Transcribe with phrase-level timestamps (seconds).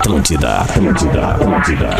[0.00, 1.90] Atlântida, Atlântida, Atlântida.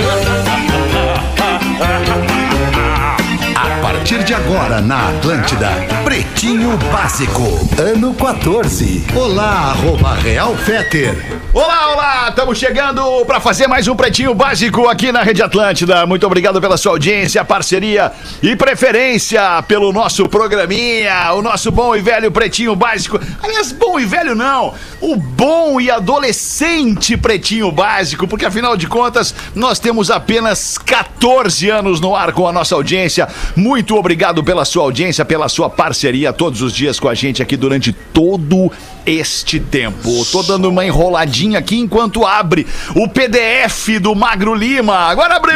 [3.55, 5.69] A partir de agora na Atlântida,
[6.03, 7.43] Pretinho Básico,
[7.79, 9.05] ano 14.
[9.15, 11.40] Olá, arroba Real Feter.
[11.53, 12.29] Olá, olá!
[12.29, 16.07] Estamos chegando para fazer mais um Pretinho Básico aqui na Rede Atlântida.
[16.07, 22.01] Muito obrigado pela sua audiência, parceria e preferência pelo nosso programinha, o nosso bom e
[22.01, 23.19] velho Pretinho Básico.
[23.43, 29.35] Aliás, bom e velho não, o bom e adolescente Pretinho Básico, porque afinal de contas
[29.53, 33.27] nós temos apenas 14 anos no ar com a nossa audiência.
[33.57, 37.57] Muito obrigado pela sua audiência, pela sua parceria todos os dias com a gente aqui
[37.57, 38.71] durante todo
[39.05, 40.25] este tempo.
[40.31, 45.09] Tô dando uma enroladinha aqui enquanto abre o PDF do Magro Lima.
[45.09, 45.53] Agora abre!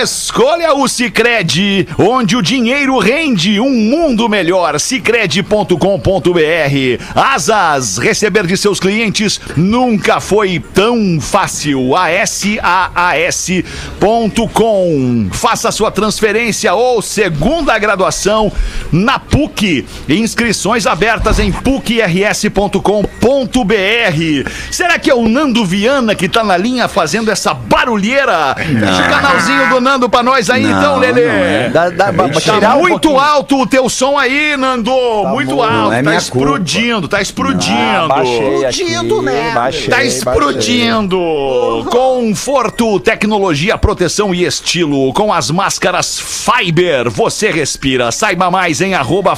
[0.00, 4.78] Escolha o Cicred, onde o dinheiro rende um mundo melhor.
[4.78, 5.74] Cicred.com.br.
[7.16, 11.96] Asas, receber de seus clientes nunca foi tão fácil.
[11.96, 12.58] ASAAS.com.
[15.32, 18.52] Faça sua transferência ou segunda graduação
[18.92, 19.84] na PUC.
[20.08, 22.78] Inscrições abertas em pucrs.com.br.
[24.70, 28.54] Será que é o Nando Viana que tá na linha fazendo essa barulheira?
[28.54, 31.24] O canalzinho do Nando pra nós aí, então, Lelê.
[31.24, 31.70] é.
[31.72, 33.18] Dá- dá- Tá tirar um muito pouquinho.
[33.18, 34.92] alto o teu som aí, Nando.
[35.28, 35.72] muito bom, alto.
[35.86, 37.72] não é tá explodindo, tá explodindo.
[37.72, 39.52] Ah, baixei aqui, Explodindo, né?
[39.54, 40.08] baixei, Tá baixei.
[40.08, 41.18] explodindo!
[41.90, 45.10] Conforto, tecnologia, proteção e estilo.
[45.14, 48.12] Com as máscaras Fiber, você respira.
[48.12, 49.34] Saiba mais em arroba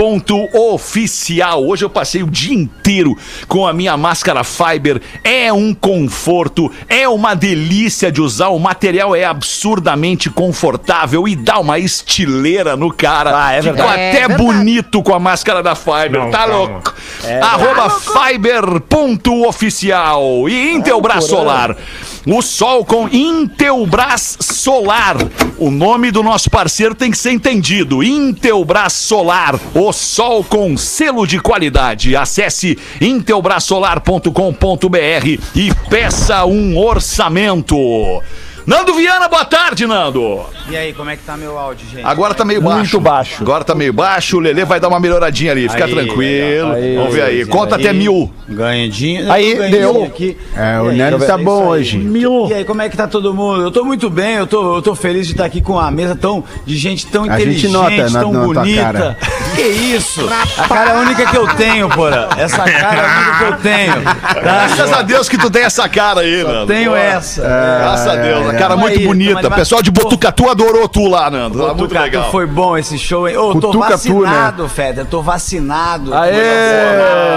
[0.00, 1.64] fiber.oficial.
[1.66, 5.00] Hoje eu passei o dia inteiro com a minha máscara Fiber.
[5.22, 8.48] É um conforto, é uma delícia de usar.
[8.48, 13.30] O material é absurdamente confortável e dá uma estileira no cara.
[13.46, 13.92] Ah, é Ficou verdade.
[13.92, 14.42] até É verdade.
[14.42, 16.12] bonito com a máscara da Fiber.
[16.12, 16.54] Não, tá calma.
[16.54, 16.94] louco?
[17.42, 17.90] Arroba
[19.10, 21.76] fiber.oficial e Intelbras Solar.
[22.26, 25.16] O sol com Intelbras Solar.
[25.56, 28.02] O nome do nosso parceiro tem que ser entendido.
[28.02, 29.58] Intelbras Solar.
[29.74, 32.14] O sol com selo de qualidade.
[32.14, 37.74] Acesse intelbrasolar.com.br e peça um orçamento.
[38.66, 40.40] Nando Viana, boa tarde, Nando.
[40.68, 42.04] E aí, como é que tá meu áudio, gente?
[42.06, 43.00] Agora tá meio Muito baixo.
[43.00, 43.42] baixo.
[43.42, 44.36] Agora tá meio baixo.
[44.36, 45.68] O Lelê vai dar uma melhoradinha ali.
[45.68, 46.72] Fica Aí, tranquilo.
[46.72, 47.38] aí, Vamos ver aí.
[47.40, 47.82] aí, Conta aí.
[47.82, 48.30] até mil.
[48.48, 49.32] Ganhadinho.
[49.32, 50.04] Aí, deu.
[50.04, 50.36] Aqui.
[50.56, 51.80] É, o Nando é tá bom aí.
[51.80, 51.98] hoje.
[52.50, 53.62] E aí, como é que tá todo mundo?
[53.62, 56.14] Eu tô muito bem, eu tô, eu tô feliz de estar aqui com a mesa
[56.14, 58.82] tão, de gente tão A gente inteligente, nota na- tão na tua bonita.
[58.92, 59.16] cara.
[59.56, 60.28] Que isso?
[60.58, 62.28] A cara é a única que eu tenho, porra.
[62.36, 64.02] Essa cara é a única que eu tenho.
[64.02, 64.40] Tá?
[64.40, 66.66] Graças a Deus que tu tem essa cara aí, Nando.
[66.66, 67.42] Tenho essa.
[67.42, 68.49] Graças a Deus.
[68.50, 69.46] A cara muito aí, bonita.
[69.48, 71.58] O pessoal de Botucatu adorou tu lá, Nando.
[71.58, 72.30] Tá muito Botucatu legal.
[72.30, 73.36] foi bom esse show, hein?
[73.36, 75.06] Ô, tô Cutuca tu, vacinado, Feder.
[75.06, 76.14] Tô vacinado.
[76.14, 76.32] Aê!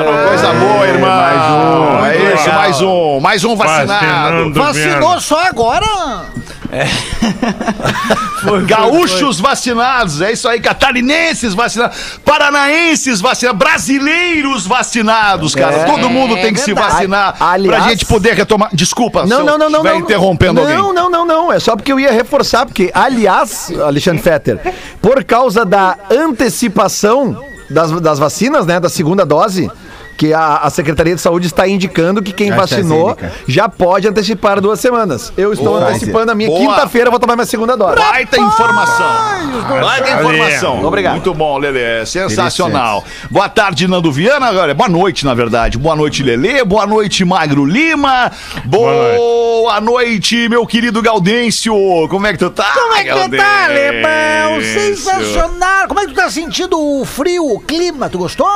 [0.06, 1.10] Mano, coisa boa, irmão.
[1.10, 2.06] mais um.
[2.06, 3.20] É isso, mais um.
[3.20, 4.54] Mais um vacinado.
[4.54, 5.86] Vacinou só agora?
[8.68, 15.76] Gaúchos vacinados, é isso aí, catarinenses vacinados, paranaenses vacinados, brasileiros vacinados, cara.
[15.76, 16.92] É, Todo mundo tem que se verdade.
[16.94, 18.70] vacinar A- aliás- pra gente poder retomar.
[18.74, 19.96] Desculpa, se Não, não, não, não, não.
[19.98, 20.78] interrompendo não, alguém.
[20.78, 21.52] Não, não, não, não.
[21.54, 24.60] É só porque eu ia reforçar, porque, aliás, Alexandre Fetter,
[25.02, 29.72] por causa da antecipação das, das vacinas, né, da segunda dose,
[30.18, 34.80] que a, a Secretaria de Saúde está indicando que quem vacinou já pode antecipar duas
[34.80, 35.34] semanas.
[35.36, 35.90] Eu estou Boa.
[35.90, 36.60] antecipando a minha Boa.
[36.60, 37.96] quinta-feira, vou tomar minha segunda dose.
[37.96, 39.08] Baita informação.
[39.82, 40.86] Baita informação.
[40.86, 41.14] Obrigado.
[41.14, 42.06] Muito bom, Lelê.
[42.06, 43.04] Sensacional.
[43.30, 44.52] Boa tarde, Nando Viana.
[44.52, 45.78] Olha, Boa noite, na verdade.
[45.78, 46.64] Boa noite, Lelê.
[46.64, 48.32] Boa noite, Magro Lima.
[48.66, 51.74] Boa noite, meu querido Gaudêncio.
[52.10, 52.72] Como é que tu tá?
[52.74, 54.52] Como é que tu tá, alemão?
[54.54, 54.96] Gaudêncio?
[55.04, 55.88] Sensacional!
[55.88, 58.10] Como é que tu tá sentindo o frio, o clima?
[58.10, 58.48] Tu gostou?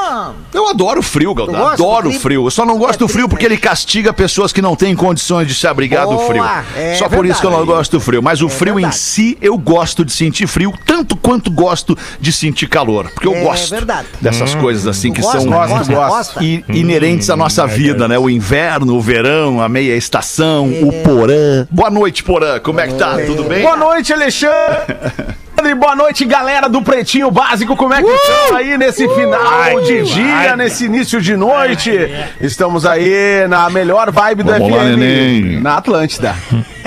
[0.54, 1.47] Eu adoro o frio, Galdão.
[1.52, 2.22] Gosta Adoro do o frio?
[2.22, 2.46] frio.
[2.48, 3.54] Eu só não gosto É do frio triste, porque né?
[3.56, 6.44] ele castiga pessoas que não têm condições de se abrigar do Boa, frio.
[6.76, 8.22] é só por isso que eu não gosto do frio.
[8.22, 8.98] Mas o frio em verdade.
[8.98, 13.10] si, eu gosto de sentir frio, tanto quanto gosto de sentir calor.
[13.12, 14.08] Porque eu É gosto verdade.
[14.22, 15.94] dessas coisas assim que Gosta, são gosta, gosta.
[15.96, 16.44] gosta.
[16.44, 18.18] i- inerentes à nossa vida, né?
[18.18, 21.02] O inverno, o verão, a meia estação, o É.
[21.04, 21.68] porã.
[21.72, 22.60] Boa noite, porã.
[22.60, 23.18] Como é que tá?
[23.26, 23.62] Tudo bem?
[23.62, 24.58] Boa noite, Alexandre.
[25.80, 27.76] Boa noite, galera do Pretinho Básico.
[27.76, 31.92] Como é que estão aí nesse final de dia, nesse início de noite?
[32.40, 34.76] Estamos aí na melhor vibe do Vamos FM.
[34.76, 35.60] lá, neném.
[35.60, 36.36] Na Atlântida.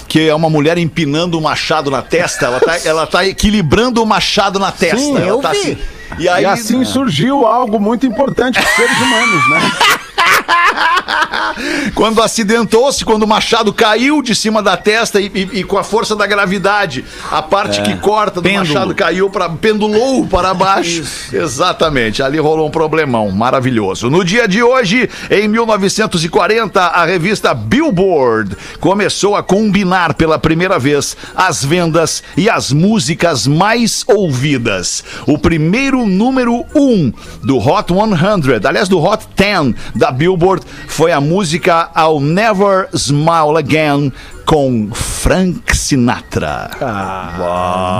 [0.07, 2.45] Que é uma mulher empinando um machado na testa.
[2.45, 4.97] Ela tá, ela tá equilibrando o machado na testa.
[4.97, 5.57] Sim, ela eu tá vi.
[5.59, 5.77] assim-
[6.17, 9.71] E aí, E assim surgiu algo muito importante para os seres humanos, né?
[11.95, 15.83] quando acidentou-se, quando o machado caiu de cima da testa e, e- e com a
[15.83, 18.67] força da gravidade, a parte que corta do Pêndulo.
[18.67, 21.03] machado caiu para pendulou para baixo.
[21.33, 24.09] Exatamente, ali rolou um problemão maravilhoso.
[24.09, 31.15] No dia de hoje, em 1940, a revista Billboard começou a combinar pela primeira vez
[31.35, 35.03] as vendas e as músicas mais ouvidas.
[35.25, 37.13] O primeiro número 1 um
[37.43, 43.57] do Hot 100, aliás, do Hot 10 da Billboard, foi a música I'll Never Smile
[43.57, 44.11] Again
[44.45, 46.69] com Frank Sinatra.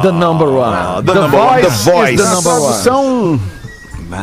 [0.01, 1.03] The number one.
[1.05, 2.17] The number one, The Voice.
[2.17, 2.61] the Na number one.
[2.61, 3.39] tradução,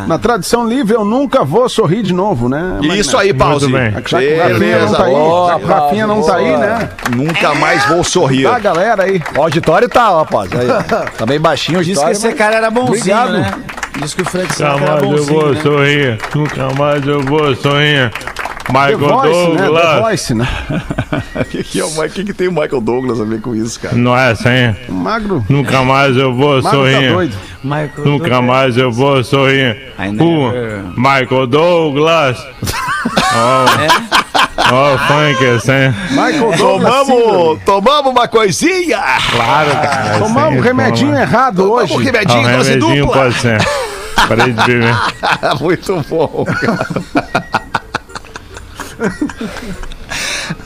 [0.09, 2.79] na tradução livre, eu nunca vou sorrir de novo, né?
[2.97, 3.71] Isso aí, Pause.
[3.71, 3.93] bem.
[3.93, 6.89] Já que o Rafinha não tá aí, Beleza, que o Rafinha não tá aí, né?
[7.15, 8.45] Nunca mais vou sorrir.
[8.45, 9.23] Tá, galera aí.
[9.37, 10.51] O auditório tá, ó, rapaz.
[10.53, 10.83] Aí, ó.
[11.17, 13.33] Tá bem baixinho o Diz que esse mas- cara era bonzinho, Obrigado.
[13.33, 13.55] né?
[14.01, 15.61] Diz que o Frank Nunca mais eu vou né?
[15.63, 16.19] sorrir.
[16.35, 18.11] Nunca mais eu vou sorrir.
[18.67, 19.57] The Michael Voice, né?
[19.57, 20.01] The Douglas.
[20.01, 20.49] Voice, né?
[21.41, 23.55] O que, que, é o Mi- que que tem o Michael Douglas a ver com
[23.55, 23.95] isso, cara?
[23.95, 24.75] Não é assim?
[24.89, 25.45] Magro.
[25.49, 27.13] Nunca mais eu vou Magro tá sorrir.
[27.13, 27.37] doido.
[27.63, 28.45] Michael Nunca Douglas.
[28.45, 29.77] mais eu vou sorrir.
[29.99, 32.45] I O never- Michael Douglas.
[33.35, 33.65] Ó,
[34.73, 35.95] ó, funk assim.
[36.11, 37.07] Michael Douglas.
[37.07, 39.03] Tomamos, tomamos uma coisinha!
[39.31, 40.19] Claro, cara.
[40.19, 41.23] Tomamos um assim, remedinho toma.
[41.23, 41.95] errado Tomamos um hoje.
[41.95, 43.23] Ah, remedinho, um dose remedinho dupla!
[43.23, 43.69] pode ser.
[44.29, 44.95] Parei de beber.
[45.61, 46.87] Muito bom, cara.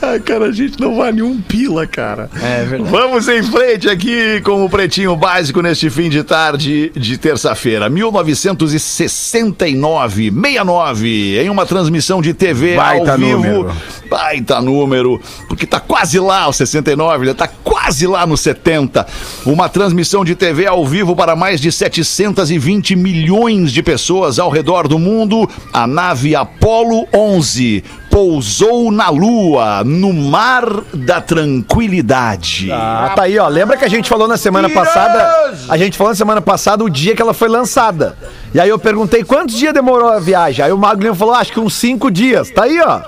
[0.01, 2.29] Ai, cara, a gente não vale um pila, cara.
[2.41, 2.91] É verdade.
[2.91, 7.89] Vamos em frente aqui com o Pretinho Básico neste fim de tarde de terça-feira.
[7.89, 13.37] 1969, 69, em uma transmissão de TV Baita ao vivo.
[13.37, 13.71] número.
[14.09, 19.07] Baita número, porque tá quase lá o 69, ele tá quase lá no 70.
[19.45, 24.87] Uma transmissão de TV ao vivo para mais de 720 milhões de pessoas ao redor
[24.87, 25.49] do mundo.
[25.71, 32.69] A nave Apollo 11 pousou na Lua, no mar da tranquilidade.
[32.71, 33.47] Ah, tá aí, ó.
[33.47, 35.53] Lembra que a gente falou na semana passada?
[35.69, 38.15] A gente falou na semana passada o dia que ela foi lançada.
[38.53, 40.63] E aí eu perguntei quantos dias demorou a viagem.
[40.63, 42.51] Aí o Mago Lima falou, "Ah, acho que uns cinco dias.
[42.51, 42.99] Tá aí, ó.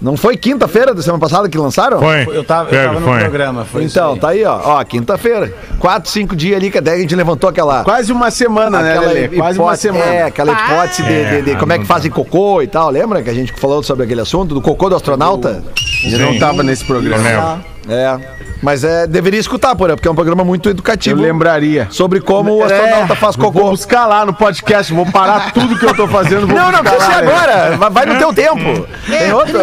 [0.00, 1.98] Não foi quinta-feira da semana passada que lançaram?
[2.00, 2.22] Foi.
[2.34, 3.18] Eu tava, eu tava no foi.
[3.20, 4.18] programa, foi isso Então, aí.
[4.18, 4.58] tá aí, ó.
[4.64, 5.52] Ó, quinta-feira.
[5.78, 7.84] Quatro, cinco dias ali que a gente levantou aquela.
[7.84, 9.28] Quase uma semana, né, Lelê?
[9.28, 10.04] Quase uma semana.
[10.06, 12.88] É, aquela hipótese de, de- de É, como é que não fazem cocô e tal.
[12.90, 15.62] Lembra que a gente falou sobre aquele assunto do cocô do astronauta?
[16.10, 16.38] Eu não Sim.
[16.38, 17.22] tava nesse Eu programa.
[17.22, 17.64] lembro.
[17.90, 18.16] É.
[18.62, 21.20] Mas é, deveria escutar, porra, porque é um programa muito Eu educativo.
[21.22, 21.88] lembraria.
[21.90, 23.70] Sobre como o astronauta É, faz Vou cocô.
[23.70, 26.46] buscar lá no podcast, vou parar tudo que eu tô fazendo.
[26.46, 27.32] vou Não, não, buscar precisa ser lá, Lelê.
[27.54, 27.76] agora.
[27.78, 28.86] Vai- Vai no teu tempo.
[29.06, 29.58] Tem outro?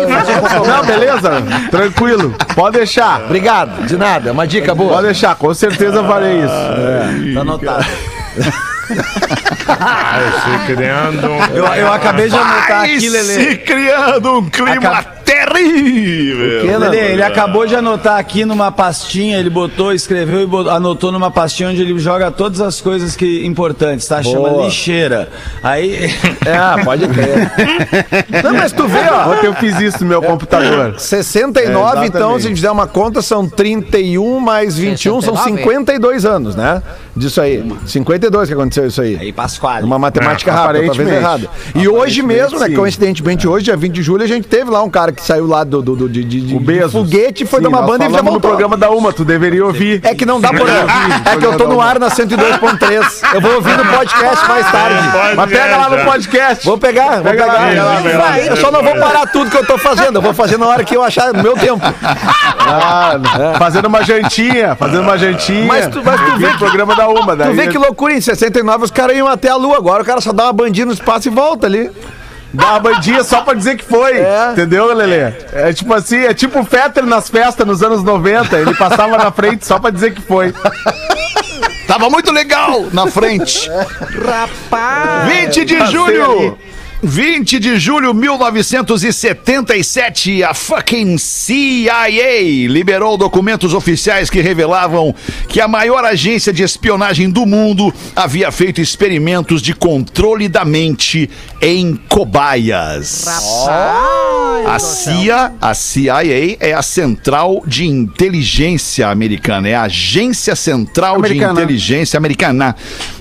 [0.68, 1.32] Não, beleza?
[1.70, 2.36] Tranquilo.
[2.56, 3.22] Pode deixar.
[3.26, 3.86] Obrigado.
[3.86, 4.32] De nada.
[4.32, 4.94] Uma dica boa.
[4.94, 7.34] Pode deixar, com certeza farei isso.
[7.36, 7.86] Tá anotado.
[9.80, 13.58] Ah, eu um- Eu, eu acabei de anotar Vai aqui, se Lelê.
[13.58, 16.62] criando um clima Acab- terrível.
[16.62, 16.78] Que?
[16.78, 21.30] Lelê, ele acabou de anotar aqui numa pastinha, ele botou, escreveu e botou- anotou numa
[21.30, 24.24] pastinha onde ele joga todas as coisas que importantes, tá?
[24.24, 24.66] Chama Boa.
[24.66, 25.30] lixeira.
[25.62, 26.06] Aí.
[26.46, 27.52] É, pode crer.
[28.44, 29.32] Não, mas tu vê, ó.
[29.34, 30.96] Ontem eu fiz isso no meu computador.
[31.00, 35.58] 69, É, então, se a gente fizer uma conta, são 31 mais 21, são 69?
[35.58, 36.82] 52 anos, né?
[37.16, 37.64] Disso aí.
[37.86, 39.18] 52 que aconteceu isso aí.
[39.20, 39.84] Aí, Pasquale.
[39.86, 41.50] Uma matemática É, rápida, talvez errada.
[41.76, 42.70] E hoje mesmo, né?
[42.70, 45.64] Coincidentemente, hoje, dia 20 de julho, a gente teve lá um cara que saiu lá
[45.64, 46.92] do, do, do- de, de, de- O Bezos.
[46.94, 48.50] foguete, foi Sim, de uma banda e já falamos no voltou.
[48.52, 50.00] programa da Uma, tu deveria ouvir.
[50.04, 50.68] É que não dá por.
[50.70, 53.34] É que eu tô no ar na 102.3.
[53.34, 54.96] Eu vou ouvir no podcast mais tarde.
[55.36, 56.66] Mas pega lá no podcast.
[56.66, 57.68] Vou pegar, vou Pega pegar.
[57.68, 58.40] pega lá, pega lá.
[58.40, 60.18] Eu só não vou parar tudo que eu tô fazendo.
[60.18, 61.82] Eu vou fazer na hora que eu achar no meu tempo.
[62.60, 63.20] Ah,
[63.58, 65.66] fazendo uma jantinha, fazendo uma jantinha.
[65.66, 67.34] Mas tu- mas tu vê o programa da Uma.
[67.34, 69.78] Tu daí- vê que loucura, em 69 os caras iam até a lua.
[69.78, 71.90] Agora o cara só dá uma bandinha no espaço e volta ali.
[72.54, 74.18] Dá uma bandinha só pra dizer que foi.
[74.18, 74.52] É.
[74.52, 75.34] Entendeu, Lelê?
[75.54, 78.58] É tipo assim, é tipo o Fetter nas festas nos anos 90.
[78.58, 80.54] Ele passava na frente só pra dizer que foi.
[81.88, 83.70] Tava muito legal na frente.
[83.70, 85.32] Rapaz!
[85.32, 86.58] 20 de julho!
[87.04, 95.16] 20 de julho de 1977, a fucking CIA liberou documentos oficiais que revelavam
[95.48, 101.30] que a maior agência de espionagem do mundo havia feito experimentos de controle da mente
[101.62, 103.26] em cobaias.
[104.66, 111.54] A CIA, a CIA é a Central de Inteligência Americana, é a Agência Central Americana.
[111.54, 112.76] de Inteligência Americana.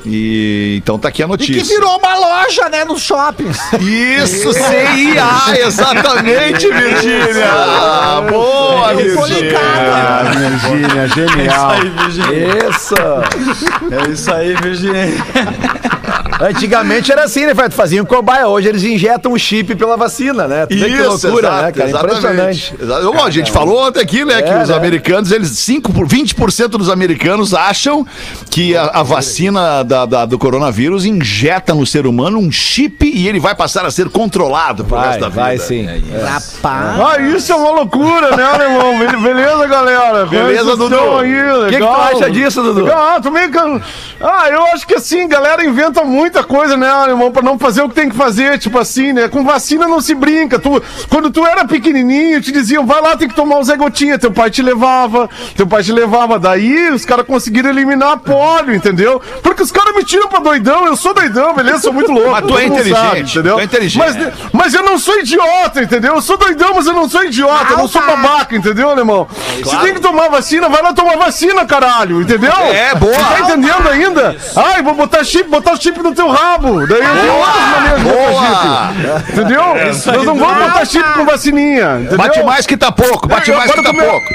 [0.04, 1.54] E então tá aqui a E notícia.
[1.54, 3.58] que virou uma loja, né, nos shoppings.
[3.80, 7.50] Isso, CIA, exatamente, Virgínia.
[8.28, 9.58] Boa, Virgínia.
[9.58, 11.72] Ah, Virgínia, genial.
[12.70, 12.94] Isso.
[13.90, 15.14] É isso aí, Virgínia.
[16.40, 17.74] Antigamente era assim, né, Fred?
[17.74, 18.46] Faziam cobaia.
[18.46, 20.66] Hoje eles injetam o chip pela vacina, né?
[20.66, 21.88] Tu vê que loucura, exato, né, cara?
[21.88, 22.18] exatamente.
[22.18, 22.74] Impressionante.
[22.80, 23.12] Exato.
[23.12, 24.76] Bom, a gente falou ontem aqui, né, que É, os né?
[24.76, 28.06] americanos, eles 5 por 20% dos americanos acham
[28.50, 33.26] que a, a vacina da, da- do coronavírus injeta no ser humano um chip e
[33.28, 35.40] ele vai passar a ser controlado pro Vai, resto da vida.
[35.40, 35.86] vai sim.
[36.22, 37.00] Rapaz!
[37.00, 38.98] Ah, isso é uma loucura, né, alemão?
[38.98, 40.26] Be- Beleza, galera?
[40.26, 40.96] Beleza, Dudu?
[40.96, 42.90] O que, que tu acha disso, Dudu?
[42.92, 43.50] Ah, também.
[43.50, 43.80] can-
[44.20, 47.88] Ah, eu acho que assim, galera inventa muita coisa, né, alemão, pra não fazer o
[47.88, 49.28] que tem que fazer, tipo assim, né?
[49.28, 50.58] Com vacina não se brinca.
[50.58, 54.18] Tu, quando tu era pequenininho, te diziam, vai lá, tem que tomar o Zé Gotinha.
[54.18, 56.38] Teu pai te levava, teu pai te levava.
[56.38, 59.22] Daí os caras conseguiram eliminar a polio, entendeu?
[59.40, 61.82] Porque os caras me tiram pra doidão, eu sou doidão, beleza?
[61.82, 62.30] Sou muito louco.
[62.30, 63.54] Mas tu é inteligente, entendeu?
[63.54, 63.98] tu é inteligente.
[63.98, 64.16] Mas,
[64.52, 66.16] mas eu não sou idiota, entendeu?
[66.16, 69.28] Eu sou doidão, mas eu não sou idiota, eu não sou babaca, entendeu, alemão?
[69.64, 72.52] Se tem que tomar vacina, vai lá tomar vacina, caralho, entendeu?
[72.52, 73.12] É, boa.
[73.12, 74.36] Você tá entendendo ainda?
[74.56, 76.86] Ai, vou botar chip, botar o chip no teu rabo.
[76.86, 79.32] Daí eu tenho outras maneiras de botar chip.
[79.32, 79.62] Entendeu?
[80.14, 81.96] Nós não vamos botar chip com vacininha.
[82.00, 82.18] Entendeu?
[82.18, 84.34] Bate mais que tá pouco, bate É, mais que tá pouco.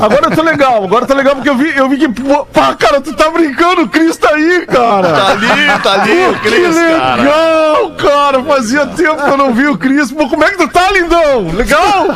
[0.00, 2.08] Agora eu tô legal, agora eu tô legal porque eu vi, eu vi que.
[2.08, 5.12] pô, Pá, cara, tu tá brincando, o Cris tá aí, cara.
[5.12, 5.48] Tá ali,
[5.82, 7.16] tá ali o Pô, que Cris, cara.
[7.16, 8.42] legal, cara.
[8.42, 10.10] Fazia tempo que eu não vi o Cris.
[10.10, 11.48] Pô, como é que tu tá, lindão?
[11.54, 12.06] Legal?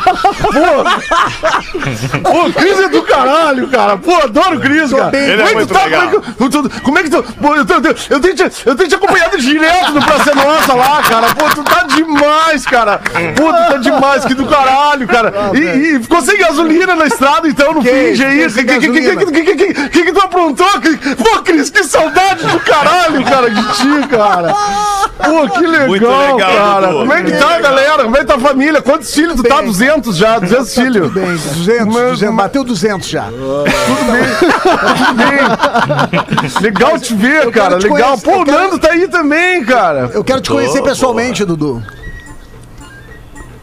[0.41, 3.97] Pô, Pô, o Cris é do caralho, cara.
[3.97, 5.15] Pô, adoro o Cris, cara.
[5.17, 5.83] Ele é como é que muito tu tá?
[5.85, 6.09] legal.
[6.09, 7.23] Como é que, tu- como é que tu.
[7.41, 11.01] Pô, eu, tenho- eu, tenho te, eu tenho te acompanhado direto no Praça Nossa lá,
[11.03, 11.27] cara.
[11.35, 12.99] Pô, tu tá demais, cara.
[13.35, 15.33] Pô, tu tá demais, que do caralho, cara.
[15.53, 18.45] E, e ficou sem gasolina na estrada, então, no que, finge aí.
[18.45, 20.67] O que que, que, que, que, tu aprontou?
[21.17, 24.53] Pô, Cris, que saudade do caralho, cara, de ti, cara.
[25.17, 26.87] Pô, que legal, legal cara.
[26.87, 27.61] Como é que tá, legal.
[27.61, 28.03] galera?
[28.03, 28.81] Como é que tá a família?
[28.81, 29.61] Quantos filhos tu tá?
[29.61, 31.07] 200 já, tá 200 filhos.
[31.07, 32.09] Tudo bem, 200, Mas...
[32.11, 33.23] 200, bateu 200 já.
[33.23, 34.23] tudo bem,
[34.97, 36.61] tudo bem.
[36.61, 38.17] Legal te ver, cara, legal.
[38.17, 40.11] Pô, o Nando tá aí também, cara.
[40.13, 41.83] Eu quero te conhecer pessoalmente, Dudu.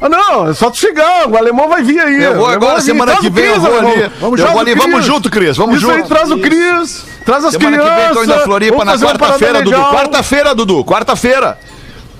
[0.01, 1.29] Ah, não, é só tu chegar.
[1.29, 2.23] O alemão vai vir aí.
[2.23, 4.11] Eu vou agora, semana que vem, eu vou ali.
[4.21, 6.09] Vamos, Eu vou ali, vamos junto, Cris, vamos Isso aí, junto.
[6.09, 7.07] traz o Cris.
[7.25, 8.15] Traz as Semana que vem crianças.
[8.15, 9.77] tô indo na Floripa na quarta-feira, Dudu.
[9.77, 10.85] Quarta-feira, Dudu.
[10.85, 11.59] Quarta-feira.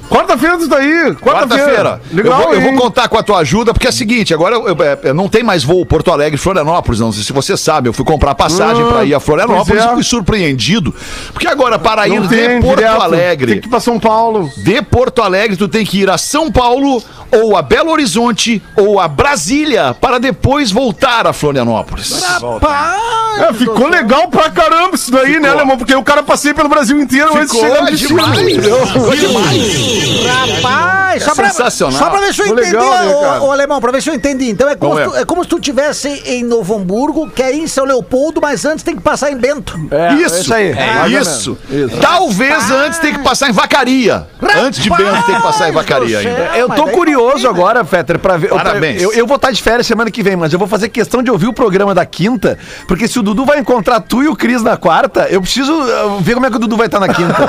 [0.09, 1.15] Quarta-feira tu tá aí.
[1.17, 2.01] Quarta-feira.
[2.11, 4.55] Eu, Legal, vou- eu vou contar com a tua ajuda, porque é o seguinte, agora
[4.55, 7.89] eu- eu- eu- não tem mais voo Porto Alegre Florianópolis, não sei se você sabe.
[7.89, 9.87] Eu fui comprar passagem Ah, pra ir a Florianópolis é.
[9.91, 10.95] e fui surpreendido.
[11.33, 13.01] Porque agora, para ir Não de tem Porto direto.
[13.03, 14.51] Alegre, Tem que ir pra São Paulo.
[14.57, 19.01] de Porto Alegre, tu tem que ir a São Paulo, ou a Belo Horizonte, ou
[19.01, 22.23] a Brasília, para depois voltar a Florianópolis.
[23.39, 25.77] É, ficou legal pra caramba isso daí, né, alemão?
[25.77, 28.21] Porque o cara passei pelo Brasil inteiro antes de Ficou chegar no destino.
[28.21, 28.39] demais.
[28.41, 28.87] entendeu?
[28.87, 30.25] Ficou demais.
[30.27, 31.99] Rapaz, só, pra, sensacional.
[31.99, 34.11] só pra ver se eu Ficou entendi, legal, né, ô, ô, Alemão, pra ver se
[34.11, 34.49] eu entendi.
[34.51, 37.67] Então é como, tu, é como se tu estivesse em Novo Hamburgo, quer ir em
[37.67, 39.79] São Leopoldo, mas antes tem que passar em Bento.
[39.91, 40.71] É, Isso, isso aí.
[40.73, 41.57] É isso.
[41.71, 41.97] Isso.
[42.01, 44.27] Talvez antes tem que passar em Vacaria.
[44.57, 46.59] Antes de Bento tem que passar em Vacaria Rapaz ainda.
[46.59, 47.49] Eu tô curioso né?
[47.49, 48.51] agora, Fetter, pra ver.
[48.51, 49.03] eu- Parabéns.
[49.03, 51.31] Eu, eu vou estar de férias semana que vem, mas eu vou fazer questão de
[51.31, 54.63] ouvir o programa da quinta, porque se o Dudu vai encontrar tu e o Cris
[54.63, 57.35] na quarta, eu preciso uh, ver como é que o Dudu vai estar na quinta.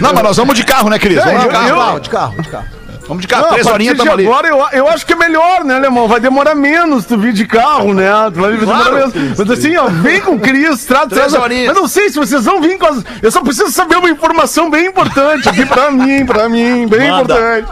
[0.00, 1.22] Não, mas nós vamos de carro, né, Cris?
[1.22, 1.68] Vamos de carro.
[1.68, 2.64] eu- De carro, de carro.
[3.08, 3.42] Vamos de carro.
[3.44, 4.26] Não, Três a horinhas tamo ali.
[4.26, 6.08] agora eu, eu acho que é melhor, né, alemão?
[6.08, 8.06] Vai demorar menos tu vir de carro, né?
[8.34, 8.94] Tu vai demorar Claro.
[9.12, 9.38] menos.
[9.38, 11.68] Mas assim, ó, vem com o Cris, traz, Três horinhas.
[11.68, 13.04] Mas não sei se vocês vão vir com as.
[13.22, 17.34] Eu só preciso saber uma informação bem importante aqui pra mim, pra mim, bem Manda.
[17.34, 17.68] importante.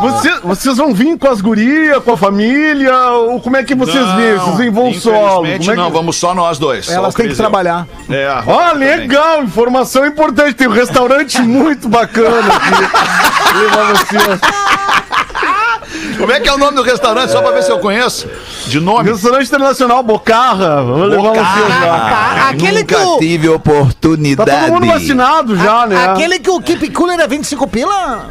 [0.00, 2.94] Você- vocês vão vir com as gurias, com a família?
[3.12, 4.36] Ou como é que vocês vêm?
[4.36, 5.46] Vocês vêm vão solo?
[5.46, 6.90] é que- não, vamos só nós dois.
[6.90, 7.86] Elas têm que trabalhar.
[8.10, 8.88] É, Ó, também.
[8.96, 10.54] legal, informação importante.
[10.54, 12.86] Tem um restaurante muito bacana aqui.
[13.56, 14.40] Levar vocês.
[16.18, 17.30] Como é que é o nome do restaurante?
[17.30, 18.28] Só pra ver se eu conheço.
[18.66, 19.10] De nome.
[19.10, 20.82] Restaurante Internacional Bocarra.
[20.82, 22.36] Vamos levar vocês lá.
[22.46, 23.18] Ah, aquele que o.
[23.18, 24.50] tive Tá oportunidade.
[24.50, 26.04] todo mundo vacinado já, né?
[26.06, 28.30] Aquele que o Keep Cooler é 25 pila?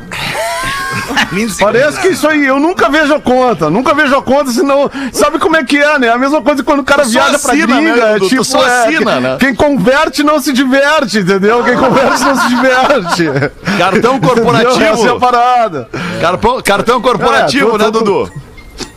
[1.60, 4.90] Parece que isso aí, eu nunca vejo a conta, nunca vejo a conta, senão.
[5.12, 6.10] Sabe como é que é, né?
[6.10, 8.44] A mesma coisa quando o cara Tu viaja pra assina, gringa, né, é tipo.
[8.44, 9.38] só é, assina, quem, né?
[9.40, 11.64] quem converte não se diverte, entendeu?
[11.64, 13.30] Quem converte não se diverte.
[13.78, 14.84] Cartão corporativo.
[14.84, 15.90] Essa é a parada.
[16.22, 18.32] Cartão, cartão corporativo, É, tô- né, tô- Dudu?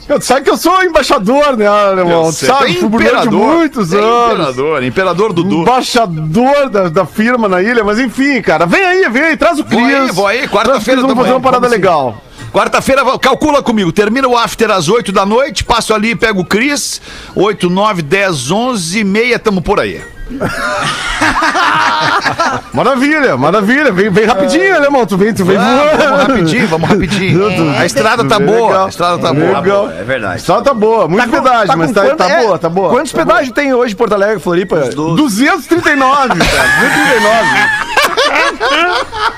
[0.08, 2.32] Eu, sabe que eu sou embaixador, né, alemão?
[2.32, 3.32] Sabe, durante imperador.
[3.56, 4.32] muitos Tem anos.
[4.32, 5.56] Imperador, imperador Dudu.
[5.62, 9.64] Embaixador da, da firma na ilha, mas enfim, cara, vem aí, vem aí, traz o
[9.64, 9.94] Vou Cris.
[9.96, 11.82] aí, vou aí, Traz o quarta-feira Vamos fazer aí, uma parada vamos sim.
[11.82, 12.22] legal.
[12.52, 13.92] Quarta-feira, calcula comigo.
[13.92, 17.00] Termina o after às 8 da noite, passo ali, pego o Cris.
[17.34, 20.00] 8, 9, 10, 11 e meia, tamo por aí.
[22.72, 23.90] Maravilha, maravilha.
[23.92, 25.04] Vem, vem rapidinho, alemão.
[25.06, 25.98] Tu vem, tu vem Vamos, voando.
[26.02, 27.70] vamos rapidinho, vamos rapidinho.
[27.78, 28.86] A estrada tá boa, legal.
[28.86, 29.60] a estrada tá boa.
[29.60, 29.90] Legal.
[29.90, 30.34] É verdade.
[30.34, 32.90] A estrada tá boa, muito pedágio, mas tá, quanto- tá é, boa, tá boa.
[32.90, 34.76] Quantos tá pedágios tem hoje em Porto Alegre, Floripa?
[34.90, 36.38] 239, cara.
[36.38, 37.48] 239.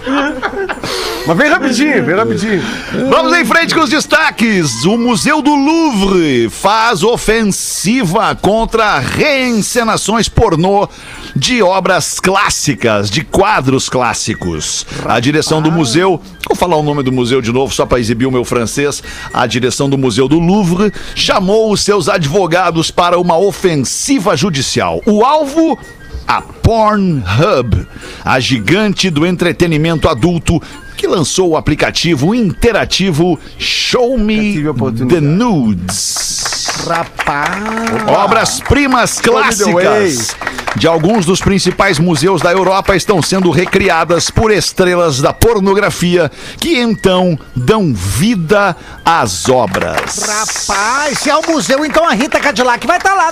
[1.26, 2.62] Mas vem rapidinho, vem rapidinho.
[3.10, 4.84] Vamos em frente com os destaques.
[4.84, 10.90] O Museu do Louvre faz ofensiva contra reencenações pornô
[11.36, 14.86] de obras clássicas, de quadros clássicos.
[15.06, 18.26] A direção do museu, vou falar o nome do museu de novo só para exibir
[18.26, 19.02] o meu francês.
[19.34, 25.02] A direção do Museu do Louvre chamou os seus advogados para uma ofensiva judicial.
[25.06, 25.80] O alvo
[26.28, 27.88] a Pornhub,
[28.24, 30.62] a gigante do entretenimento adulto
[30.96, 34.64] que lançou o aplicativo interativo Show Me
[35.10, 35.20] the.
[35.20, 36.66] Nudes.
[36.88, 38.08] Rapaz.
[38.08, 40.36] Obras-primas clássicas
[40.76, 46.80] de alguns dos principais museus da Europa estão sendo recriadas por estrelas da pornografia que
[46.80, 48.76] então dão vida
[49.06, 50.20] às obras.
[50.20, 53.32] Rapaz, se é o museu, então a Rita Cadillac vai estar lá,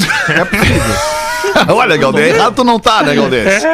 [0.00, 0.46] né?
[1.66, 1.72] ó.
[1.74, 3.64] Olha, Galdês, errado tu não tá, né, Galdês?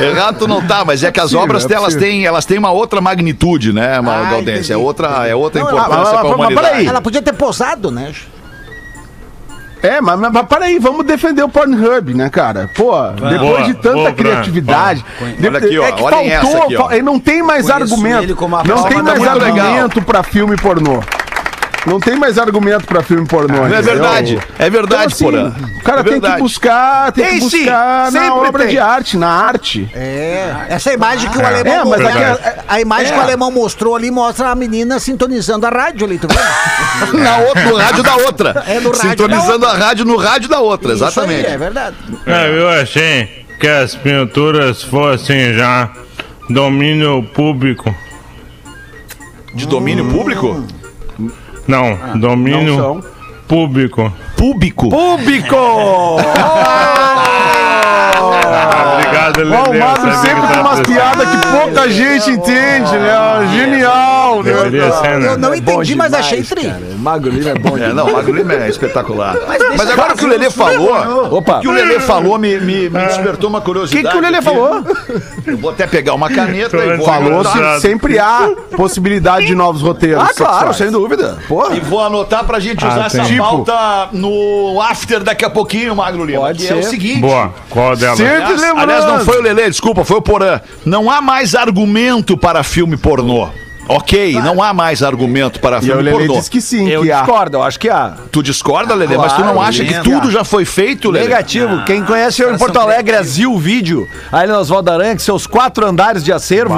[0.00, 2.08] Errado tu não tá, mas é que as obras é delas possível.
[2.08, 4.68] têm, elas têm uma outra magnitude, né, Ah, Galdês?
[4.70, 6.68] É outra, é outra Não, importância ela- para a mas- mas humanidade.
[6.70, 6.86] peraí.
[6.86, 8.12] Ela podia ter posado, né?
[9.82, 12.70] É, mas, mas, mas peraí, vamos defender o Pornhub, né, cara?
[12.74, 15.04] Pô, depois Boa, de tanta boa, criatividade.
[15.38, 16.86] de- Olha aqui, ó, é que olhem essa faltou.
[16.86, 17.02] aqui, ó.
[17.02, 18.34] não tem mais Conheço argumento.
[18.66, 19.18] Não tem mais.
[19.18, 19.66] Muito legal.
[19.66, 21.02] argumento pra filme pornô.
[21.86, 23.56] Não tem mais argumento pra filme pornô.
[23.66, 23.82] É entendeu?
[23.82, 27.58] verdade, é verdade, Então, assim, O cara É tem que buscar, tem, Tem que sim,
[27.58, 28.68] buscar na sempre obra tem.
[28.70, 29.90] de arte, na arte.
[29.94, 30.50] É.
[30.70, 34.10] Essa imagem que o alemão É, mas a, a imagem que o alemão mostrou ali
[34.10, 36.34] mostra a menina sintonizando a rádio ali, tu vê?
[37.18, 38.64] Na outra, no rádio da outra.
[38.66, 41.40] É, no rádio Sintonizando da a rádio no rádio da outra, exatamente.
[41.40, 41.96] Isso aí, é verdade.
[42.26, 45.90] É, eu achei que as pinturas fossem já
[46.48, 47.94] domínio público.
[49.52, 50.64] De domínio público?
[51.66, 53.10] Não, domínio Não são.
[53.48, 54.12] público.
[54.36, 54.88] Público.
[54.90, 55.56] Público!
[58.54, 59.56] Ah, obrigado, Lelê.
[59.56, 63.48] O Magro sabia sempre tem umas piadas que pouca gente entende, né?
[63.52, 64.52] Genial, né?
[65.02, 65.28] Ser, né?
[65.28, 66.72] Eu não entendi, mas achei tri.
[66.98, 69.36] Magro Lima é bom É, não, o Magro Lima é espetacular.
[69.76, 71.58] Mas, agora que o Lelê falou, Opa.
[71.58, 74.08] o que o Lelê falou me, me, me despertou uma O que, curiosidade.
[74.08, 74.82] que o Lelê falou?
[75.46, 79.82] Eu vou até pegar uma caneta e vou, Falou se sempre há possibilidade de novos
[79.82, 80.22] roteiros.
[80.22, 81.38] Ah, claro, sem dúvida.
[81.48, 81.74] Porra.
[81.76, 83.22] e vou anotar pra gente usar Ah, essa.
[83.22, 83.42] Tipo.
[83.42, 86.40] pauta no after daqui a pouquinho, Magro Lima.
[86.40, 86.90] Pode que é o ser.
[86.90, 87.20] seguinte.
[87.20, 88.16] Boa, qual delas?
[88.18, 90.60] Sempre Aliás, aliás, não foi o Lelê, desculpa, foi o Porã.
[90.84, 93.48] Não há mais argumento para filme pornô.
[93.88, 96.34] Ok, não há mais argumento para E o filme Lelê pornô.
[96.38, 97.20] disse que sim, Eu que há.
[97.20, 98.14] discordo, eu acho que há.
[98.32, 99.16] Tu discorda, Lelê?
[99.16, 101.26] mas tu não Claro, acha que tudo já foi feito, Lelê?
[101.26, 101.84] Negativo.
[101.84, 105.14] Quem conhece eu em caras Porto são Alegre, a Zil Vídeo, aí no Oswaldo Aranha,
[105.16, 106.74] que seus quatro andares de acervo,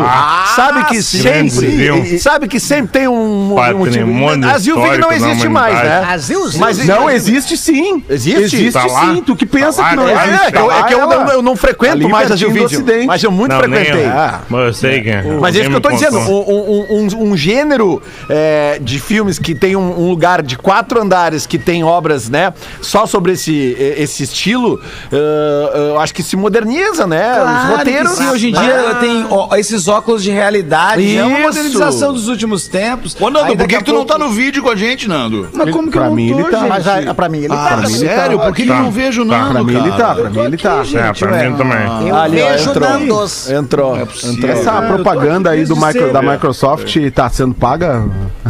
[0.54, 5.20] sabe que sempre, sabe que sempre tem um, um Patrimônio A Zil Vídeo não histórico
[5.24, 6.06] da existe mais, humanidade.
[6.06, 6.12] né?
[6.14, 6.60] Azilzinho.
[6.60, 8.02] Mas Não, existe sim.
[8.08, 8.42] Existe?
[8.42, 9.14] Existe Tá lá?
[9.14, 9.22] sim.
[9.24, 10.12] Tu que pensa Tá lá, que não né?
[10.12, 10.44] É, existe.
[10.46, 12.36] é, que eu, é que eu Tá lá, não, eu não frequento Ali mais a
[12.36, 13.06] Zil pertinho do Vídeo, Ocidente.
[13.06, 14.06] mas eu muito Não, nem frequentei.
[14.06, 14.12] eu.
[14.48, 15.22] Mas eu sei que é.
[15.40, 19.38] Mas é isso que eu tô dizendo, um, um- um- um gênero é, de filmes
[19.38, 23.76] que tem um, um lugar de quatro andares que tem obras, né, só sobre esse,
[23.98, 24.80] esse estilo,
[25.12, 27.30] eh, eu acho que se moderniza, né?
[27.32, 28.10] Os Claro roteiros.
[28.12, 31.16] que sim, hoje em dia tem ó, esses óculos de realidade.
[31.16, 31.46] É uma Isso.
[31.48, 33.16] modernização dos últimos tempos.
[33.20, 35.08] Ô, Nando, por que, a que tu não pouco- tá no vídeo com a gente,
[35.08, 35.48] Nando?
[35.52, 36.58] Mas como que Pra eu não mim, tô, ele tá.
[36.60, 36.68] gente?
[36.68, 37.86] Mas ah, pra mim ele Ah, tá.
[37.88, 38.38] sério?
[38.38, 39.38] Por que, que eu não vejo Tá.
[39.38, 39.96] Nando, Pra mim ele cara?
[39.96, 40.82] tá, pra mim ele tá.
[40.94, 42.08] É, pra mim também.
[42.08, 42.88] Eu Ali, ó, vejo entrou.
[42.88, 43.50] Nandos.
[43.50, 43.96] Entrou.
[43.96, 44.50] entrou.
[44.50, 48.04] Essa eu tô propaganda aí do micro- da Microsoft tá sendo paga?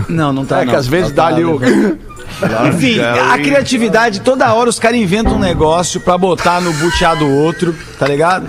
[0.09, 0.73] Não, não tá É não.
[0.73, 1.59] que às vezes Não dá tá ali o.
[2.69, 7.29] Enfim, a criatividade, toda hora os caras inventam um negócio pra botar no butear do
[7.29, 8.47] outro, tá ligado?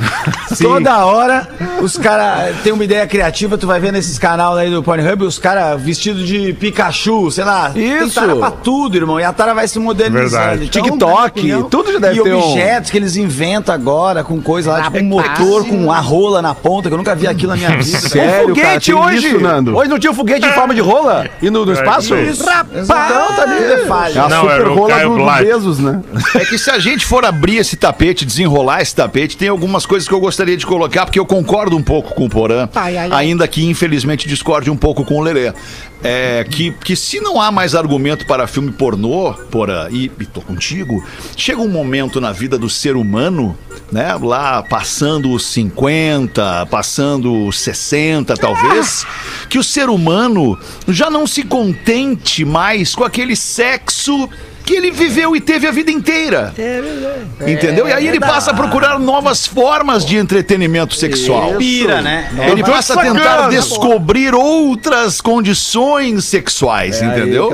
[0.62, 1.47] Toda hora
[1.82, 5.39] os caras têm uma ideia criativa, tu vai ver nesses canais aí do Pornhub, os
[5.39, 7.69] caras vestidos de Pikachu, sei lá.
[7.69, 8.15] Tem Isso.
[8.15, 9.19] tara pra tudo, irmão.
[9.19, 10.30] E a tara vai se modernizando.
[10.30, 10.65] Verdade.
[10.65, 14.41] Então, TikTok, opinião, tudo já deve e ter um- objetos que eles inventam agora com
[14.41, 17.52] coisa lá, tipo um motor com a rola na ponta, que eu nunca vi aquilo
[17.52, 18.00] na minha vida.
[18.00, 19.28] Sério, cara, foguete tem hoje!
[19.28, 19.76] isso, Nando?
[19.78, 21.28] Hoje não tinha um foguete em forma de rola?
[21.41, 22.15] E no, no espaço?
[22.15, 22.43] Isso.
[22.43, 22.88] Então
[23.36, 24.20] tá ali, é falha.
[24.20, 25.26] É a Não, super era o rola Caio do, do.
[25.26, 26.02] Bezos, né?
[26.36, 30.08] É que se a gente for abrir esse tapete, desenrolar esse tapete, tem algumas coisas
[30.08, 33.10] que eu gostaria de colocar, porque eu concordo um pouco com o Porã, Ai, ai,
[33.12, 33.26] ai.
[33.26, 35.52] ainda que infelizmente discorde um pouco com o Lelê.
[36.04, 40.42] É que, que se não há mais argumento para filme pornô, Porã, e, e tô
[40.42, 41.04] contigo,
[41.36, 43.58] chega um momento na vida do ser humano,
[43.92, 49.08] né, lá passando os 50, passando os 60 talvez,
[49.50, 54.30] que o ser humano já não se contente mais com aquele sexo sexo
[54.67, 56.53] que ele viveu e teve a vida inteira.
[57.47, 57.88] Entendeu?
[57.88, 61.56] E aí ele passa a procurar novas formas de entretenimento sexual.
[61.56, 62.30] Pira, né?
[62.51, 67.49] Ele tô passa a tentar descobrir outras condições sexuais, entendeu?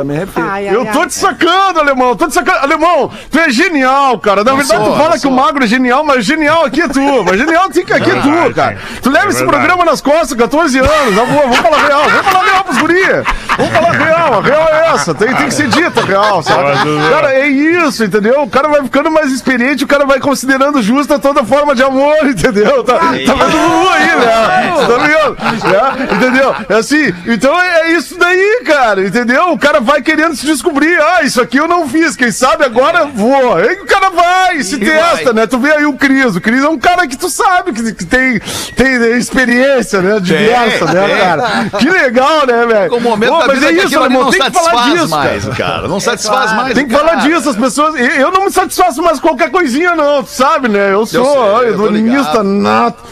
[0.52, 2.58] Aí que eu tô te sacando, alemão, tô te sacando.
[2.64, 4.44] Alemão, tu é genial, cara.
[4.44, 7.00] Na verdade, sou, tu fala que o magro é genial, mas genial aqui é tu.
[7.24, 8.78] Mas genial tem que aqui é tu, Verdade, cara.
[9.04, 9.58] Tu leva É esse verdade.
[9.60, 11.16] programa nas costas, 14 anos.
[11.16, 13.04] Na boa, vamos falar real, vamos falar real pros guri.
[13.58, 15.14] Vamos falar real, a real é essa.
[15.14, 16.72] Tem, tem que ser dita a real, sabe?
[17.04, 17.16] Dudu.
[17.16, 18.42] Cara, é isso, entendeu?
[18.42, 22.16] O cara vai ficando mais experiente, o cara vai considerando justa toda forma de amor,
[22.26, 22.84] entendeu?
[22.84, 24.74] Tá, tá vendo o Lulu aí, né?
[24.88, 25.98] Tá ligado?
[26.00, 26.08] Né?
[26.12, 26.56] Entendeu?
[26.70, 29.52] É assim, então é, é isso daí, cara, entendeu?
[29.52, 31.00] O cara vai querendo se descobrir.
[31.00, 33.56] Ah, isso aqui eu não fiz, quem sabe agora vou.
[33.56, 35.34] Aí o cara vai, se E testa, vai.
[35.34, 35.48] né?
[35.48, 36.36] Tu vê aí o Cris.
[36.36, 38.40] O Cris é um cara que tu sabe que, que tem,
[38.76, 40.20] tem experiência, né?
[40.20, 41.18] Diversa, né, tem.
[41.18, 41.70] cara?
[41.78, 42.96] Que legal, né, velho?
[42.96, 44.52] O momento Pô, da mas vida é que isso, aquilo ali alemão, não tem que
[44.52, 45.56] falar satisfaz disso, mais, cara.
[45.56, 45.88] cara.
[45.88, 46.74] Não satisfaz mais.
[46.74, 47.96] Tem que falar disso, as pessoas.
[48.18, 50.94] Eu não me satisfaço mais com qualquer coisinha, não, tu sabe, né?
[50.94, 53.04] Eu sou hedonista nato.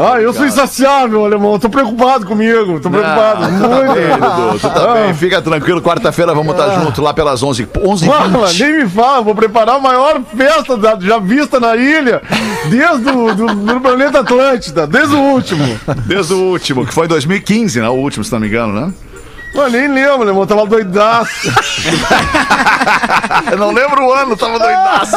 [0.00, 1.58] Ah, eu sou insaciável, alemão.
[1.58, 2.78] Tô preocupado comigo.
[2.78, 3.40] Tô preocupado.
[3.40, 3.94] Tá Muito.
[3.94, 5.12] bem, Dudu, tu tá bem.
[5.12, 8.62] Fica tranquilo, quarta-feira vamos estar junto lá pelas 11 11 Fala, 20.
[8.62, 12.22] nem me fala, vou preparar a maior festa da- já vista na ilha,
[12.70, 15.64] desde o do, do planeta Atlântida, desde o último.
[16.06, 17.88] Desde o último, que foi 2015, né?
[17.88, 18.92] O último, se não me engano, né?
[19.54, 21.48] Mano, nem lembro, alemão, tava doidaço.
[23.50, 25.16] Eu não lembro o ano, tava doidaço.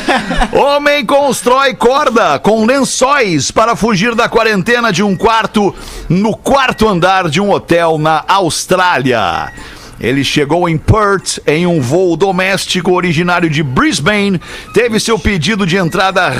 [0.52, 5.74] Homem constrói corda com lençóis para fugir da quarentena de um quarto
[6.08, 9.52] no quarto andar de um hotel na Austrália.
[10.00, 14.40] Ele chegou em Perth em um voo doméstico originário de Brisbane,
[14.74, 16.32] teve seu pedido de entrada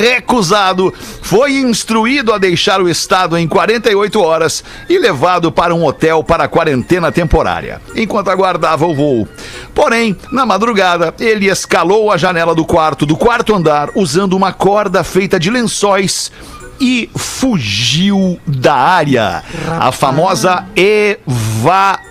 [0.00, 6.24] recusado, foi instruído a deixar o estado em 48 horas e levado para um hotel
[6.24, 9.28] para quarentena temporária, enquanto aguardava o voo.
[9.74, 15.04] Porém, na madrugada, ele escalou a janela do quarto do quarto andar usando uma corda
[15.04, 16.32] feita de lençóis
[16.80, 19.42] e fugiu da área.
[19.78, 22.09] A famosa evasão.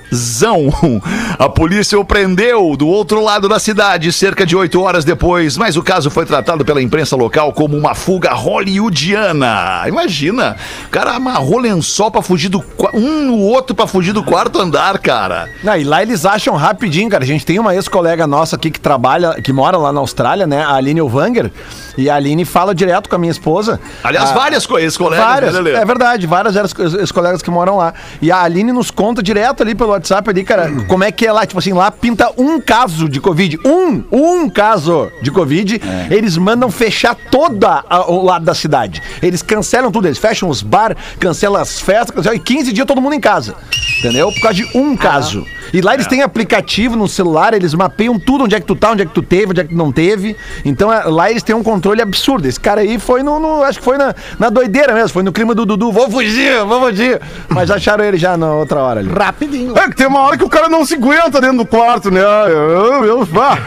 [1.39, 5.77] A polícia o prendeu do outro lado da cidade cerca de oito horas depois, mas
[5.77, 9.83] o caso foi tratado pela imprensa local como uma fuga hollywoodiana.
[9.87, 14.59] Imagina, o cara amarrou lençol pra fugir do um no outro pra fugir do quarto
[14.59, 15.49] andar, cara.
[15.63, 17.23] Não, e lá eles acham rapidinho, cara.
[17.23, 20.63] A gente tem uma ex-colega nossa aqui que trabalha, que mora lá na Austrália, né?
[20.63, 21.51] A Aline Elvanger.
[21.97, 23.79] E a Aline fala direto com a minha esposa.
[24.03, 27.75] Aliás, Ah, várias coisas, colegas, Várias, né, é verdade, várias ex- ex- colegas que moram
[27.77, 27.93] lá.
[28.21, 31.31] E a Aline nos conta direto ali pelo WhatsApp ali, cara, como é que é
[31.31, 31.45] lá.
[31.45, 33.59] Tipo assim, lá pinta um caso de Covid.
[33.65, 35.81] Um, um caso de Covid.
[36.09, 39.01] Eles mandam fechar toda a- o lado da cidade.
[39.21, 43.01] Eles cancelam tudo, eles fecham os bar, cancelam as festas, cancelam, e 15 dias todo
[43.01, 43.55] mundo em casa.
[43.99, 44.31] Entendeu?
[44.31, 45.45] Por causa de um caso.
[45.71, 48.91] E lá eles têm aplicativo no celular, eles mapeiam tudo, onde é que tu tá,
[48.91, 50.35] onde é que tu teve, onde é que tu não teve.
[50.65, 52.47] Então é, lá eles têm um controle absurdo.
[52.47, 53.39] Esse cara aí foi no.
[53.39, 55.91] no- acho que foi na, na doideira mesmo, foi no clima do Dudu.
[55.91, 57.21] Vou fugir, vou fugir.
[57.49, 59.09] Mas acharam ele já na outra hora ali.
[59.09, 59.77] Rapidinho.
[59.77, 62.21] É que tem uma hora que o cara não se aguenta dentro do quarto, né?
[62.21, 63.57] Eu, eu, ah,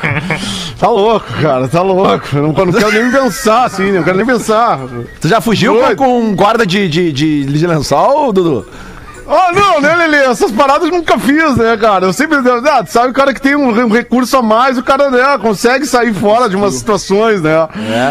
[0.78, 2.24] tá louco, cara, tá louco.
[2.34, 4.80] Eu não, não quero nem pensar assim, não quero nem pensar.
[5.20, 8.66] Tu já fugiu com, com guarda de, de, de, de lençol, Dudu?
[9.34, 10.24] Ah, não, né, Lelê?
[10.24, 12.06] Essas paradas eu nunca fiz, né, cara?
[12.06, 12.38] Eu sempre.
[12.70, 15.86] Ah, tu sabe o cara que tem um, recurso a mais, o cara, né, consegue
[15.86, 17.68] sair fora de umas situações, né?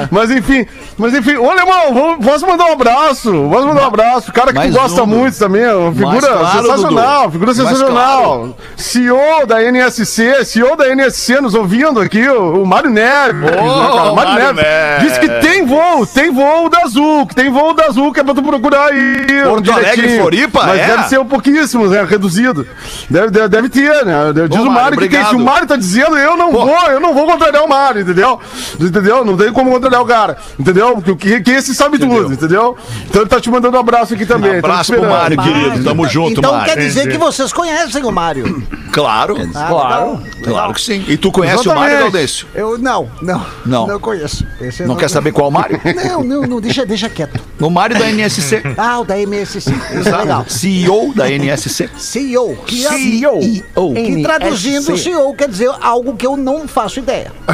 [0.10, 0.66] Mas enfim,
[0.98, 1.52] mas enfim, ô
[1.94, 3.32] vamos- posso mandar um abraço?
[3.52, 4.32] Posso mandar um abraço?
[4.32, 7.32] Cara que Mais tu gosta um, muito também, uma figura claro, sensacional, Dudu.
[7.32, 8.56] figura sensacional.
[8.76, 13.42] CEO da NSC, CEO da NSC nos ouvindo aqui, o, o Mário Neves.
[13.42, 14.14] né, cara?
[14.14, 15.04] Mário Neves.
[15.04, 18.24] Diz que tem voo, tem voo da Azul, que tem voo da Azul, que é
[18.24, 19.44] pra tu procurar aí.
[19.44, 20.88] Porto Alegre, Floripa, Mas é?
[21.12, 22.04] Deve ser um pouquíssimo, né?
[22.04, 22.66] Reduzido.
[23.10, 24.32] Deve, deve, deve ter, né?
[24.50, 25.26] Diz Ô, o Mário que tem.
[25.26, 25.40] Se o.
[25.40, 26.66] Mário tá dizendo, eu não Pô.
[26.66, 28.40] vou, eu não vou contrariar o Mário, entendeu?
[28.80, 29.26] Entendeu?
[29.26, 30.96] Não tem como contrariar o cara, entendeu?
[30.96, 32.78] Porque o que, que esse sabe tudo, entendeu?
[33.10, 34.54] Então ele tá te mandando um abraço aqui também.
[34.54, 35.02] te Abraço pro.
[35.02, 35.84] Mário, querido.
[35.84, 36.74] Tamo junto, Então Mário.
[36.74, 38.66] quer dizer que vocês conhecem o Mário.
[38.92, 40.22] Claro, claro.
[40.44, 41.04] claro que sim.
[41.08, 42.12] E tu conhece o Mário, Exatamente.
[42.12, 42.48] Gaudêncio?
[42.54, 43.46] Eu não, não.
[43.66, 43.88] Não.
[43.88, 44.46] Não conheço.
[44.60, 45.80] Esse eu Não quer saber qual Mário?
[45.96, 47.40] Não, não, não, deixa, deixa quieto.
[47.60, 48.62] O Mário da NSC.
[48.78, 49.58] Ah, o da MSC.
[49.60, 50.46] Isso é legal.
[50.92, 51.90] CEO da NSC.
[51.98, 52.58] CEO.
[52.66, 53.40] Que é- CEO.
[53.94, 57.32] Que traduzindo, CEO quer dizer algo que eu não faço ideia.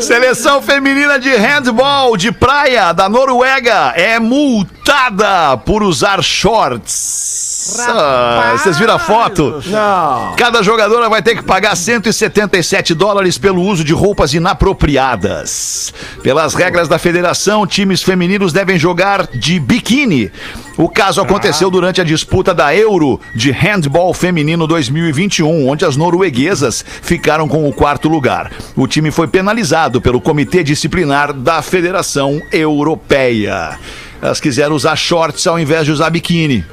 [0.00, 7.53] Seleção feminina de handball de praia da Noruega é multada por usar shorts.
[7.88, 9.62] Ah, vocês viram a foto?
[9.66, 10.34] Não.
[10.36, 15.92] Cada jogadora vai ter que pagar 177 dólares pelo uso de roupas inapropriadas.
[16.22, 20.30] Pelas regras da federação, times femininos devem jogar de biquíni.
[20.76, 26.84] O caso aconteceu durante a disputa da Euro de Handball Feminino 2021, onde as norueguesas
[27.02, 28.50] ficaram com o quarto lugar.
[28.76, 33.78] O time foi penalizado pelo Comitê Disciplinar da Federação Europeia.
[34.20, 36.64] Elas quiseram usar shorts ao invés de usar biquíni.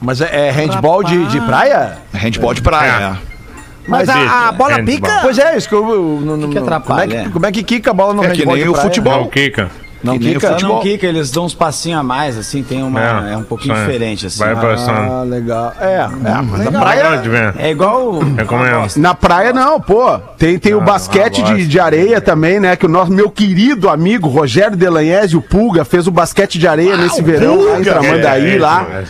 [0.00, 1.98] Mas é, é handball de, de praia?
[2.12, 3.18] Handball de praia.
[3.86, 4.94] Mas a, a bola Handball.
[4.94, 5.18] pica.
[5.22, 5.88] Pois é, isso que eu.
[5.90, 7.30] eu não- não- que como, é atrapalha, que, é?
[7.30, 8.88] como é que quica a bola no É que handball nem de o praia?
[8.88, 9.20] futebol.
[9.20, 9.70] Não, Kika.
[10.02, 10.46] Não Que nem quica?
[10.48, 10.74] o futebol.
[10.76, 13.00] Não Kika, eles dão uns passinhos a mais, assim, tem uma.
[13.30, 13.80] É, um pouquinho é.
[13.80, 14.38] diferente, assim.
[14.38, 15.12] Vai passando.
[15.12, 15.72] Ah, legal.
[15.80, 16.08] É, é
[16.42, 17.04] mas a Não praia.
[17.10, 17.54] pode ver.
[17.58, 18.18] É igual.
[18.20, 18.86] Recomendo.
[18.96, 20.18] Na praia não, pô.
[20.38, 21.66] Tem, tem o Não, basquete de, gosto.
[21.66, 22.76] de areia também, né?
[22.76, 26.96] Que o nosso meu querido amigo Rogério Delanhese, o Pulga, fez o basquete de areia
[26.96, 28.86] nesse verão lá em Tramandaí, É, lá.
[28.90, 29.04] é,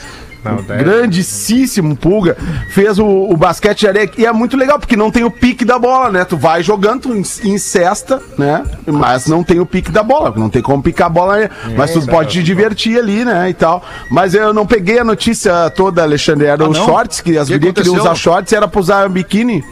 [0.44, 2.36] Não, Grandíssimo Pulga.
[2.70, 4.10] Fez o, o basquete de areia.
[4.18, 6.24] E é muito legal, porque não tem o pique da bola, né?
[6.24, 8.62] Tu vai jogando, tu in- incesta, né?
[8.86, 10.32] Mas não tem o pique da bola.
[10.36, 11.36] Não tem como picar a bola.
[11.38, 11.50] né?
[11.76, 13.48] Mas tu pode te divertir ali, né?
[13.48, 13.82] E tal.
[14.10, 16.46] Mas eu não peguei a notícia toda, Alexandre.
[16.46, 16.84] Era Ah, os não?
[16.84, 19.64] shorts, que as Que gurias queriam usar shorts, era pra usar biquíni.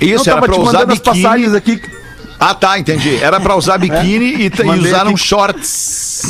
[0.00, 1.22] Isso, eu era tava pra te usar mandando as biquíni.
[1.22, 1.80] passagens aqui.
[2.38, 3.16] Ah, tá, entendi.
[3.22, 5.20] Era pra usar biquíni e, t- e Mandei usaram aqui.
[5.20, 6.22] shorts.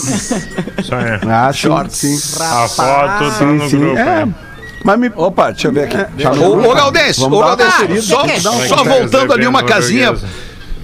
[0.78, 1.20] Isso aí.
[1.30, 1.96] Ah, Shorts.
[1.96, 2.16] sim.
[2.42, 3.78] A foto tá no sim.
[3.78, 3.98] grupo.
[3.98, 4.26] É.
[4.26, 4.34] né?
[4.84, 5.10] Mas me.
[5.14, 6.22] Opa, deixa eu ver aqui.
[6.22, 6.68] Tá no Ô, grupo.
[6.70, 8.02] ô Galdêncio, Vamos ô dar uma Galdêncio, conferida.
[8.02, 8.40] só, é?
[8.68, 10.14] só Tá voltando ali uma casinha.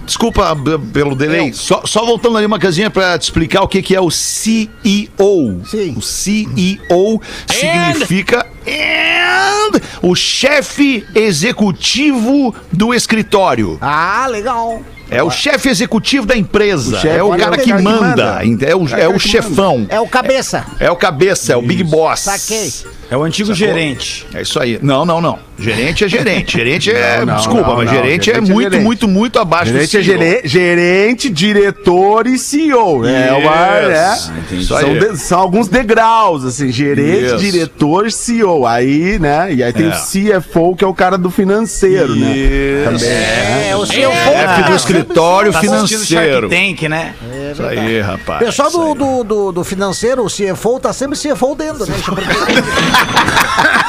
[0.07, 1.53] Desculpa b- pelo delay.
[1.53, 5.61] Só, só voltando ali uma casinha pra te explicar o que, que é o CEO.
[5.67, 5.95] Sim.
[5.99, 13.77] O CEO significa and, o chefe executivo do escritório.
[13.83, 14.81] Ah, legal.
[15.11, 16.99] É o chefe executivo da empresa.
[16.99, 18.01] chefe é o é cara o que cara que manda.
[18.07, 18.67] manda.
[18.67, 19.87] É o, é o chefão.
[19.89, 20.67] É o cabeça.
[20.79, 22.21] É o cabeça, é o Big Boss.
[22.21, 22.73] Saquei.
[23.11, 24.27] É o antigo gerente.
[24.35, 24.79] É isso aí.
[24.83, 25.39] Não, não, não.
[25.59, 26.57] Gerente é gerente.
[26.57, 27.19] Gerente é.
[27.19, 27.93] Não, não, desculpa, não, mas não.
[27.95, 28.85] gerente, é Gerente é muito, gerente.
[28.85, 30.19] muito, muito abaixo Gerente do é CEO.
[30.19, 33.05] gere- gerente, diretor e CEO.
[33.07, 33.81] É uma.
[34.13, 34.31] Isso.
[34.31, 34.43] né?
[34.53, 37.39] Isso São, de- são alguns degraus, assim, gerente, Isso.
[37.39, 38.65] diretor e CEO.
[38.67, 39.53] Aí, né?
[39.53, 39.89] E aí tem É.
[39.89, 39.93] o
[40.41, 42.37] CFO, que é o cara do financeiro, né?
[42.37, 43.05] Isso.
[43.05, 46.49] É, o seu Chefe do escritório Tá financeiro.
[46.49, 47.15] Tank, né?
[47.53, 48.39] Isso aí, rapaz.
[48.39, 51.95] Pessoal do, do, do, do financeiro, o CFO, tá sempre CFO dentro, né?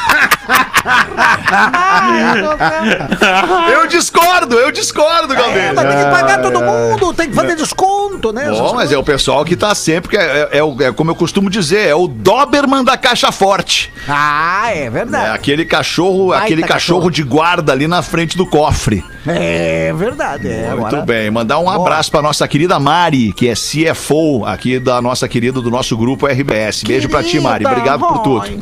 [3.71, 5.75] Eu discordo, eu discordo, É, Galdêncio.
[5.75, 8.49] mas tem que pagar todo mundo, tem que fazer desconto, né?
[8.52, 11.49] Bom, mas é o pessoal que tá sempre, é, é- é é como eu costumo
[11.49, 13.91] dizer, é o Doberman da caixa forte.
[14.08, 15.36] Ah, é É verdade.
[15.36, 17.12] aquele cachorro, Baita aquele cachorro, cachorro.
[17.12, 19.04] de guarda ali na frente do cofre.
[19.28, 20.47] É, verdade.
[20.47, 24.80] É, Muito agora- bem, mandar um abraço pra nossa querida Mari, que é CFO aqui
[24.80, 26.84] da nossa querida, do nosso grupo RBS.
[26.86, 27.63] Beijo pra ti, Mari.
[27.65, 28.60] Querida, Obrigado por tudo.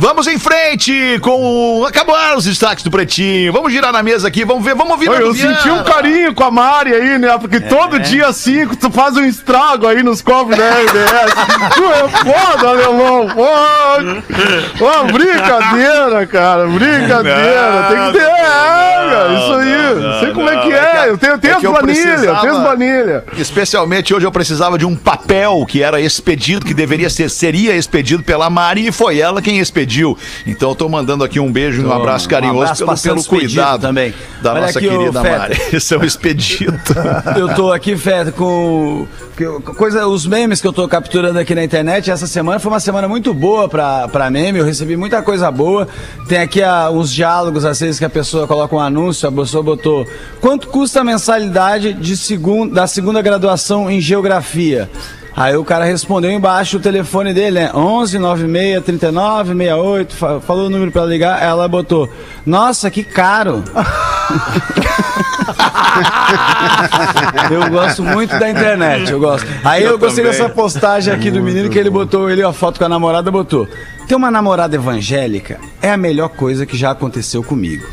[0.00, 1.84] Vamos em frente com.
[1.84, 3.52] Acabaram os destaques do Pretinho.
[3.52, 6.44] Vamos girar na mesa aqui, vamos ver, vamos ouvir Oi, eu senti um carinho com
[6.44, 7.36] a Mari aí, né?
[7.36, 11.74] Porque todo dia cinco tu faz um estrago aí nos cofres da RBS.
[11.74, 13.26] tu é foda, alemão.
[13.34, 13.48] Pô,
[14.78, 16.68] Pô, brincadeira, cara.
[16.68, 17.86] Brincadeira.
[17.88, 18.24] Tem que ter.
[18.24, 19.94] É, cara, isso aí.
[20.00, 21.10] não, sei como é não, que é é.
[21.10, 23.22] eu tenho, eu tenho é as que eu planilhas, eu tenho planilhas.
[23.36, 28.22] Especialmente hoje eu precisava de um papel que era expedido, que deveria ser, seria expedido
[28.22, 29.87] pela Mari e foi ela quem expediu.
[30.46, 33.24] Então eu tô mandando aqui um beijo e um abraço um carinhoso abraço pelo, pelo
[33.24, 34.14] cuidado também.
[34.42, 35.22] da Olha nossa querida.
[35.22, 35.60] Mari.
[35.72, 36.94] Esse é o expedito.
[37.36, 39.06] Eu tô aqui, Feta, com
[39.76, 42.10] coisa, os memes que eu tô capturando aqui na internet.
[42.10, 44.58] Essa semana foi uma semana muito boa pra, pra meme.
[44.58, 45.86] Eu recebi muita coisa boa.
[46.28, 49.28] Tem aqui ah, uns diálogos, às vezes, que a pessoa coloca um anúncio.
[49.28, 50.06] A pessoa botou:
[50.40, 54.90] Quanto custa a mensalidade de segun, da segunda graduação em geografia?
[55.40, 57.70] Aí o cara respondeu embaixo o telefone dele, né?
[57.72, 60.16] 11 96 39 68.
[60.16, 61.40] fa- Falou o número pra ligar.
[61.40, 62.08] Ela botou:
[62.44, 63.62] Nossa, que caro.
[67.50, 69.46] Eu gosto muito da internet, eu gosto.
[69.64, 70.38] Aí eu, Eu gostei também.
[70.38, 73.66] dessa postagem aqui do menino que ele botou ele a foto com a namorada, botou.
[74.06, 77.86] Ter uma namorada evangélica é a melhor coisa que já aconteceu comigo.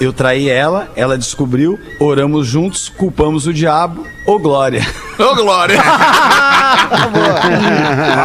[0.00, 4.80] Eu traí ela, ela descobriu, oramos juntos, culpamos o diabo, ô glória.
[5.18, 5.78] Ô, Glória!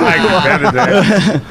[0.02, 0.20] Ai,
[0.70, 1.42] ideia.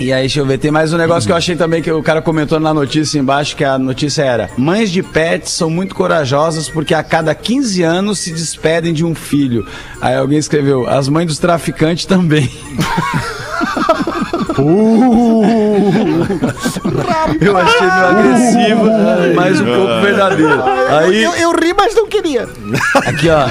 [0.00, 2.02] E aí, deixa eu ver, tem mais um negócio que eu achei também que o
[2.02, 6.68] cara comentou na notícia embaixo, que a notícia era: Mães de pets são muito corajosas
[6.68, 9.64] porque a cada 15 anos se despedem de um filho.
[10.00, 12.50] Aí alguém escreveu: As mães dos traficantes também.
[17.40, 18.84] Eu achei meio agressivo,
[19.34, 20.62] mas um pouco verdadeiro.
[20.88, 22.48] Aí, Eu, eu ri, mas não queria.
[23.06, 23.46] Aqui, ó.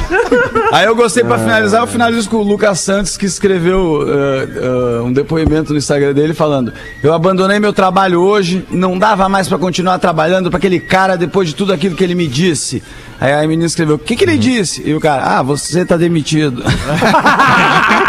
[0.72, 5.12] Aí eu gostei pra finalizar, eu finalizo com o Lucas Santos, que escreveu eh, um
[5.12, 9.98] depoimento no Instagram dele falando: Eu abandonei meu trabalho hoje, não dava mais pra continuar
[10.00, 12.84] trabalhando pra aquele cara depois de tudo aquilo que ele me disse.
[13.20, 14.82] Aí a menina escreveu: O que, que ele disse?
[14.88, 16.64] E o cara: Ah, você tá demitido.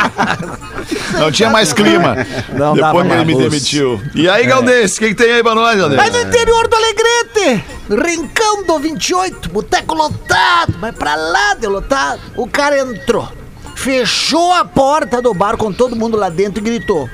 [1.19, 2.17] Não tinha mais clima.
[2.53, 4.01] Não Depois que ele me demitiu.
[4.15, 6.27] E aí, Galdense, o que, que tem aí pra nós, Mas no Galdense?
[6.27, 12.79] interior do Alegrete, Rincão do 28, boteco lotado, mas pra lá de lotado, o cara
[12.81, 13.29] entrou,
[13.75, 17.09] fechou a porta do bar com todo mundo lá dentro e gritou: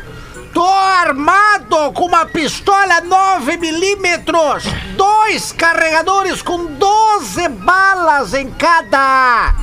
[0.53, 4.64] Tô armado com uma pistola 9 milímetros,
[4.97, 9.55] dois carregadores com 12 balas em cada.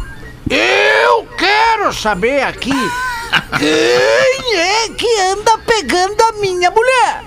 [0.49, 2.73] Eu quero saber aqui
[3.57, 7.23] quem é que anda pegando a minha mulher.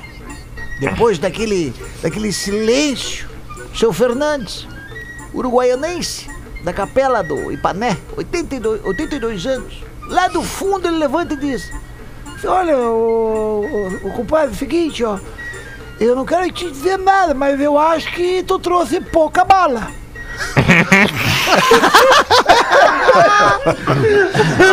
[0.80, 3.28] Depois daquele, daquele silêncio,
[3.74, 4.66] seu Fernandes,
[5.32, 6.28] uruguaianense,
[6.62, 11.70] da capela do Ipané, 82, 82 anos, lá do fundo ele levanta e diz:
[12.44, 15.18] Olha, o, o, o compadre, é o seguinte, ó,
[15.98, 19.90] eu não quero te dizer nada, mas eu acho que tu trouxe pouca bala.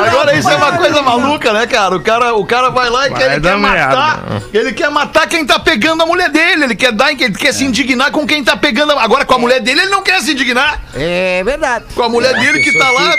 [0.08, 1.96] Agora isso é uma coisa maluca, né, cara?
[1.96, 4.24] O cara, o cara vai lá e Vai quer, ele quer matar.
[4.30, 4.44] merda.
[4.54, 6.64] Ele quer matar quem tá pegando a mulher dele.
[6.66, 8.92] Ele quer dar, ele quer se indignar com quem tá pegando.
[8.94, 10.82] a- Agora com a mulher dele, ele não quer se indignar.
[10.96, 11.86] É verdade.
[11.96, 13.14] Com a mulher dele que tá lá.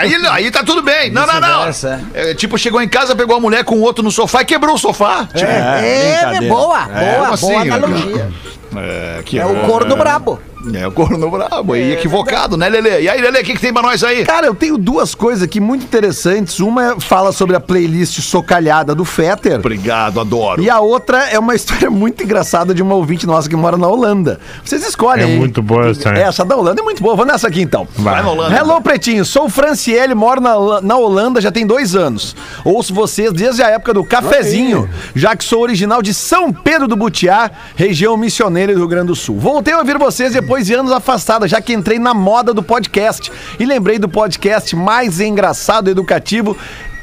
[0.00, 1.10] Aí, aí tá tudo bem.
[1.10, 1.66] Não, não, não.
[1.66, 4.44] Vice-versa, É, tipo, chegou em casa, pegou a mulher com o outro no sofá e
[4.44, 5.26] quebrou o sofá.
[5.34, 8.28] Tipo, É, boa, boa, boa assim, né, analogia.
[8.76, 10.40] é, que É o corno brabo.
[10.72, 11.76] É o corno brabo.
[11.76, 13.02] E equivocado, né, Lelê?
[13.02, 14.24] E aí, Lelê, o que, que tem pra nós aí?
[14.24, 16.60] Cara, eu tenho duas coisas aqui muito interessantes.
[16.60, 19.56] Uma é- fala sobre a playlist socalhada do Fetter.
[19.56, 20.62] Obrigado, adoro.
[20.62, 23.88] E a outra é uma história muito engraçada de uma ouvinte nossa que mora na
[23.88, 24.40] Holanda.
[24.64, 25.24] Vocês escolhem.
[25.24, 25.38] É hein?
[25.38, 26.22] muito boa essa, né?
[26.22, 27.16] Essa da Holanda é muito boa.
[27.16, 27.86] Vou nessa aqui então.
[27.96, 28.22] Vai.
[28.22, 28.56] na Holanda.
[28.56, 29.24] Hello, Pretinho.
[29.24, 32.36] Sou o Franciele, moro na, na Holanda já tem dois anos.
[32.64, 36.96] Ouço vocês desde a época do cafezinho, já que sou original de São Pedro do
[36.96, 39.38] Butiá, região missioneira do Rio Grande do Sul.
[39.38, 43.32] Voltei a ouvir vocês depois de anos afastada, já que entrei na moda do podcast.
[43.58, 46.56] E lembrei do podcast mais engraçado e educativo.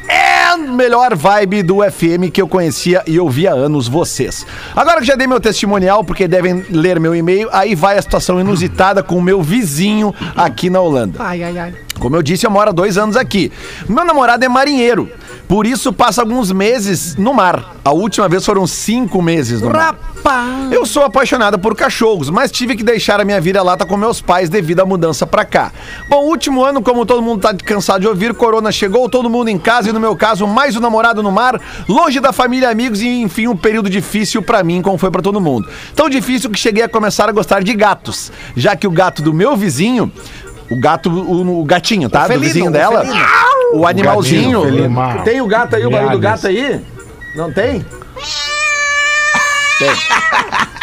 [0.08, 4.46] É melhor vibe do FM que eu conhecia e ouvia há anos vocês.
[4.76, 8.40] Agora que já dei meu testemunial, porque devem ler meu e-mail, aí vai a situação
[8.40, 11.18] inusitada com o meu vizinho aqui na Holanda.
[11.22, 11.74] Ai, ai, ai.
[12.00, 13.52] Como eu disse, eu moro há dois anos aqui.
[13.88, 15.10] Meu namorado é marinheiro,
[15.52, 17.76] por isso passa alguns meses no mar.
[17.84, 19.98] A última vez foram cinco meses no mar.
[19.98, 20.72] Rapaz.
[20.72, 24.50] Eu sou apaixonada por cachorros, mas tive que deixar a minha vira-lata com meus pais
[24.50, 25.74] devido à mudança pra cá.
[26.08, 29.60] Bom, último ano, como todo mundo tá cansado de ouvir, Corona chegou, todo mundo em
[29.60, 33.02] casa e no meu caso, mais o namorado no mar, longe da família e amigos
[33.02, 35.68] e enfim, um período difícil pra mim, como foi pra todo mundo.
[35.94, 39.34] Tão difícil que cheguei a começar a gostar de gatos, já que o gato do
[39.34, 40.10] meu vizinho,
[40.70, 42.22] o gato, o, o gatinho, tá?
[42.22, 43.61] do felino, vizinho o dela, felino.
[43.74, 44.62] O animalzinho.
[45.24, 46.82] Tem o gato aí, o barulho do gato aí?
[47.36, 47.86] Não tem?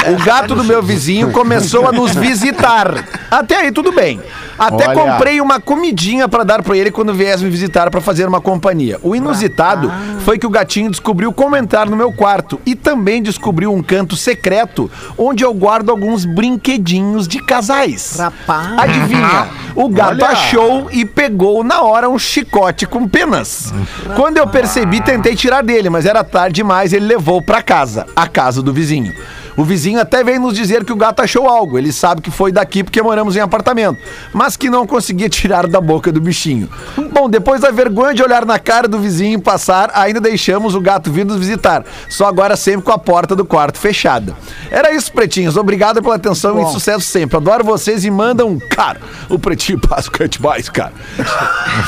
[0.07, 3.05] O gato do meu vizinho começou a nos visitar.
[3.31, 4.21] Até aí tudo bem.
[4.59, 4.95] Até Olha.
[4.95, 8.99] comprei uma comidinha pra dar pra ele quando viesse me visitar pra fazer uma companhia.
[9.03, 9.93] O inusitado
[10.25, 14.17] foi que o gatinho descobriu como entrar no meu quarto e também descobriu um canto
[14.17, 18.17] secreto onde eu guardo alguns brinquedinhos de casais.
[18.19, 18.79] Rapaz.
[18.79, 19.49] Adivinha?
[19.77, 20.29] O gato Olha.
[20.29, 23.73] achou e pegou na hora um chicote com penas.
[24.17, 28.27] Quando eu percebi, tentei tirar dele, mas era tarde demais, ele levou pra casa, a
[28.27, 29.15] casa do vizinho.
[29.59, 31.77] O vizinho até veio nos dizer que o gato achou algo.
[31.77, 33.99] Ele sabe que foi daqui porque moramos em apartamento,
[34.33, 36.69] mas que não conseguia tirar da boca do bichinho.
[37.13, 41.11] Bom, depois da vergonha de olhar na cara do vizinho passar, ainda deixamos o gato
[41.11, 41.85] vir nos visitar.
[42.09, 44.35] Só agora sempre com a porta do quarto fechada.
[44.71, 45.57] Era isso, pretinhos.
[45.57, 47.37] Obrigado pela atenção e sucesso sempre.
[47.37, 50.93] Adoro vocês e mandam, cara, o pretinho básico é demais, cara.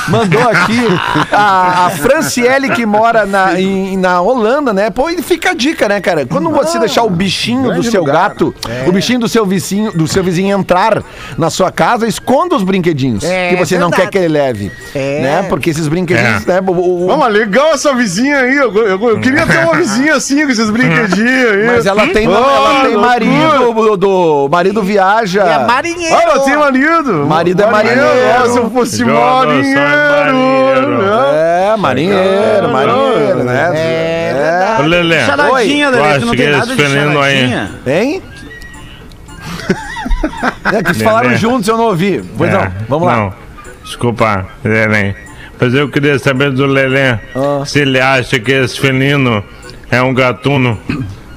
[0.09, 0.81] Mandou aqui
[1.33, 4.91] a, a Franciele que mora na, em- na Holanda, né?
[4.91, 6.27] Pô, e fica a dica, né, cara?
[6.27, 8.31] Quando você deixar o bichinho do grande seu lugar.
[8.31, 8.55] gato,
[8.87, 11.03] o bichinho do seu vizinho, do seu vizinho entrar
[11.39, 14.03] na sua casa, esconda os brinquedinhos É que você não verdade.
[14.11, 15.21] quer que ele leve, É.
[15.21, 15.47] né?
[15.49, 16.61] Porque esses brinquedinhos, É.
[16.61, 16.61] né?
[16.67, 18.57] o- o- Vamos, legal essa vizinha aí.
[18.57, 21.67] Eu, eu- eu queria ter uma vizinha assim, com esses brinquedinhos aí.
[21.67, 25.43] mas ela tem, Oh, ela tem marido, do, do- marido viaja.
[25.43, 26.17] É marinheiro.
[26.17, 27.27] Ah, ela tem marido.
[27.27, 28.01] Marido é marinheiro.
[28.43, 29.81] Ah, se eu fosse Jogador só é marinheiro.
[30.11, 30.99] marinheiro.
[31.03, 31.71] né?
[31.73, 33.71] É, marinheiro, marinheiro, né?
[33.75, 34.20] É
[34.81, 34.87] Ô.
[34.87, 35.25] Lelê.
[35.27, 35.91] Charadinha.
[35.91, 37.71] Lelê, tu não tem que nada esse de felino aí- charadinha.
[37.87, 38.23] Hein?
[40.73, 42.23] É que eles falaram juntos, eu não ouvi.
[42.37, 43.17] Pois É, não, vamos lá.
[43.17, 43.35] Não,
[43.83, 45.15] desculpa, Lelê.
[45.59, 47.65] Mas eu queria saber do Lelê Ah.
[47.67, 49.43] se ele acha que esse felino
[49.91, 50.79] é um gatuno.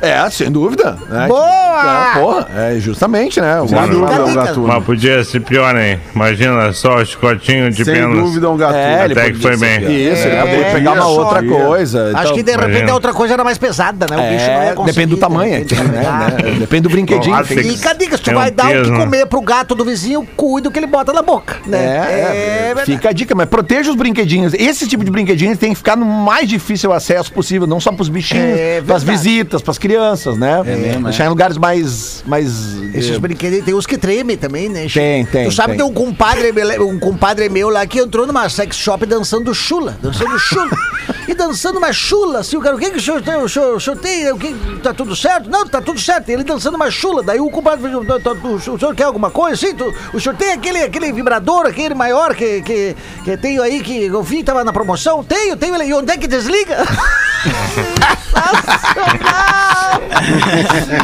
[0.03, 0.97] É, sem dúvida.
[1.09, 1.27] né?
[1.27, 2.13] Boa!
[2.15, 3.59] É, porra, é justamente, né?
[3.61, 4.67] O Sem gato- dúvida, é um a gatuno.
[4.67, 5.99] Mas podia ser pior, hein?
[6.15, 8.17] Imagina só o chicotinho de Sem penas.
[8.19, 8.79] dúvida, é um gatuno.
[8.79, 9.79] É, ele Até que foi bem.
[9.81, 11.51] Isso, ele É, poderia pegar uma outra ia.
[11.51, 12.11] coisa.
[12.13, 12.91] Acho então- que de repente imagina.
[12.91, 14.15] a outra coisa era mais pesada, né?
[14.17, 14.95] O bicho não ia É, conseguir.
[14.95, 16.01] depende do tamanho, de repente, né?
[16.01, 16.51] né?
[16.59, 17.35] Depende do brinquedinho.
[17.63, 18.97] E cadê que se tu um vai dar o que né?
[18.99, 22.07] comer pro gato do vizinho, cuida do que ele bota na boca, É, né?
[22.09, 22.91] é, verdade.
[22.91, 24.53] fica a dica, mas proteja os brinquedinhos.
[24.53, 28.09] Esse tipo de brinquedinho tem que ficar no mais difícil acesso possível, não só pros
[28.09, 29.92] bichinhos, É pras visitas, pras crianças,
[30.37, 30.61] né?
[30.63, 32.23] mesmo, Deixar em lugares mais.
[32.25, 32.47] mais
[32.93, 34.87] Esses eh, brinquedos, tem uns que tremem também, né?
[34.93, 35.77] Tem, tem, Tu sabe tem.
[35.77, 39.53] que tem um compadre, meu- um compadre meu lá que entrou numa sex shop dançando
[39.53, 40.69] chula, dançando chula.
[41.27, 43.35] e dançando uma chula, assim, o cara, o que que o senhor tem?
[43.35, 44.31] O senhor, o senhor tem?
[44.31, 45.49] O que, tá tudo certo?
[45.49, 46.29] Não, tá tudo certo.
[46.29, 47.23] Ele dançando uma chula.
[47.23, 49.55] Daí o compadre fez, "Tá- o senhor- o senhor quer alguma coisa?
[49.57, 53.81] Sim, tu- o senhor tem aquele, aquele vibrador, aquele maior que, que, que tenho aí,
[53.81, 55.23] que eu vi, tava na promoção?
[55.23, 55.75] Tenho, tenho.
[55.75, 55.85] ele.
[55.85, 56.77] E onde é que desliga?
[57.43, 60.01] Sensacional!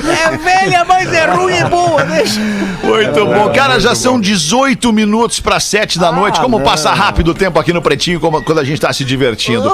[0.10, 2.40] É velha, mas é ruim e boa, deixa.
[2.40, 3.52] Muito bom.
[3.54, 6.40] Cara, já são 18 minutos para 7 da noite.
[6.40, 9.70] Como passa rápido o tempo aqui no Pretinho, como- quando a gente tá se divertindo.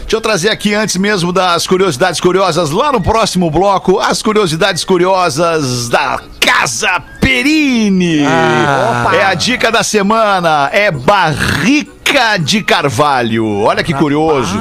[0.00, 4.84] Deixa eu trazer aqui antes mesmo das curiosidades curiosas, lá no próximo bloco, as curiosidades
[4.84, 8.20] curiosas da Casa Perini.
[8.22, 13.60] é a dica da semana, é barrica de carvalho.
[13.62, 14.58] Olha que curioso.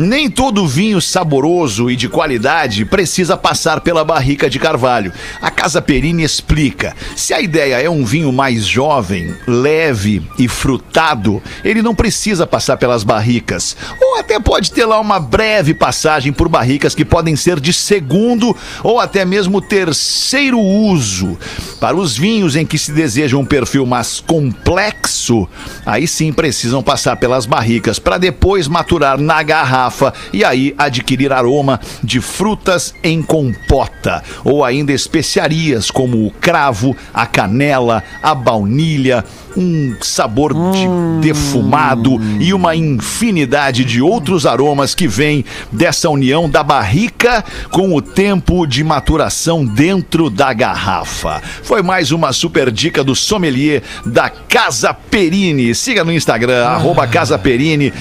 [0.00, 5.12] Nem todo vinho saboroso e de qualidade precisa passar pela barrica de carvalho.
[5.42, 11.42] A Casa Perini explica: se a ideia é um vinho mais jovem, leve e frutado,
[11.62, 13.76] ele não precisa passar pelas barricas.
[14.00, 18.56] Ou até pode ter lá uma breve passagem por barricas que podem ser de segundo
[18.82, 21.36] ou até mesmo terceiro uso.
[21.78, 25.46] Para os vinhos em que se deseja um perfil mais complexo,
[25.84, 29.89] aí sim precisam passar pelas barricas para depois maturar na garrafa
[30.32, 37.26] e aí adquirir aroma de frutas em compota ou ainda especiarias como o cravo, a
[37.26, 39.24] canela, a baunilha,
[39.56, 40.86] um sabor de
[41.20, 48.00] defumado e uma infinidade de outros aromas que vêm dessa união da barrica com o
[48.00, 51.42] tempo de maturação dentro da garrafa.
[51.62, 55.74] Foi mais uma super dica do sommelier da Casa Perini.
[55.74, 57.92] Siga no Instagram, arroba Casa Perini.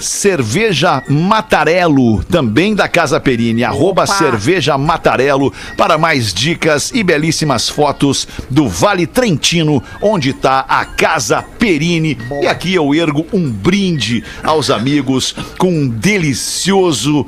[0.00, 8.26] Cerveja Matarelo, também da Casa Perini, arroba Cerveja Matarelo, para mais dicas e belíssimas fotos
[8.48, 12.18] do Vale Trentino, onde está a Casa Perini.
[12.42, 17.26] E aqui eu ergo um brinde aos amigos com um delicioso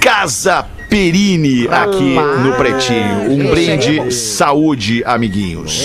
[0.00, 0.73] Casa Perini
[1.70, 3.30] aqui no Pretinho.
[3.32, 5.76] Um brinde, saúde, amiguinhos.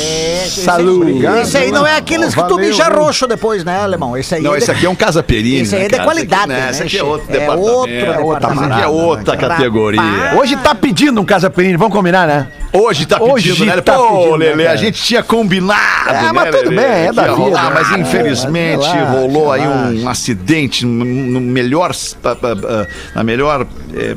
[0.49, 1.25] Saúde.
[1.41, 4.15] Esse aí não é aqueles que tu mija roxo depois, né, alemão?
[4.15, 5.61] Esse aí Não, é esse aqui é um Casa Perini.
[5.61, 7.71] Esse aí né, é de qualidade, Esse aqui, né, Esse aqui é outro É departamento.
[7.71, 8.61] outro departamento.
[8.63, 10.01] Esse aqui é outra categoria.
[10.39, 12.47] Hoje tá pedindo um Casa Perini, vamos combinar, né?
[12.71, 13.81] Hoje tá pedindo, Hoje né?
[13.81, 16.09] tá Pô, pedindo, né, Lelê, a gente tinha combinado.
[16.09, 17.71] É, né, mas tudo Lelê, bem, é da vida, rolar, né?
[17.73, 21.91] Mas Ah, infelizmente sei lá, rolou aí um acidente no, melhor.
[22.21, 23.65] pa- pa- pa- Na melhor.
[23.95, 24.15] é,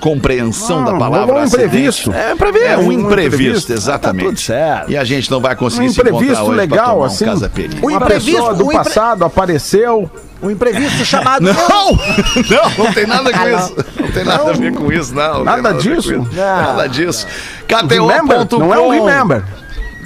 [0.00, 1.66] compreensão da Ah, palavra um acidente.
[1.68, 2.12] imprevisto.
[2.12, 2.66] É, imprevisto.
[2.66, 3.72] É um Um imprevisto, imprevisto.
[3.72, 4.24] exatamente.
[4.24, 4.90] Tá tudo certo.
[4.90, 7.24] E a gente não vai conseguir Um se encontrar imprevisto legal, um assim.
[7.24, 7.78] Casa Peri.
[7.82, 10.10] O imprevisto, do impre- passado apareceu.
[10.42, 11.42] Um imprevisto chamado.
[11.52, 11.52] Não!
[12.50, 13.58] Não, não tem nada com Ah, não.
[13.58, 13.76] isso.
[14.00, 15.34] Não tem nada a ver com isso, não.
[15.34, 16.26] não Nada a ver disso?
[16.34, 17.26] Nada disso.
[17.68, 18.46] Remember?
[18.46, 18.58] KTO.com.
[18.58, 19.44] Não é um remember.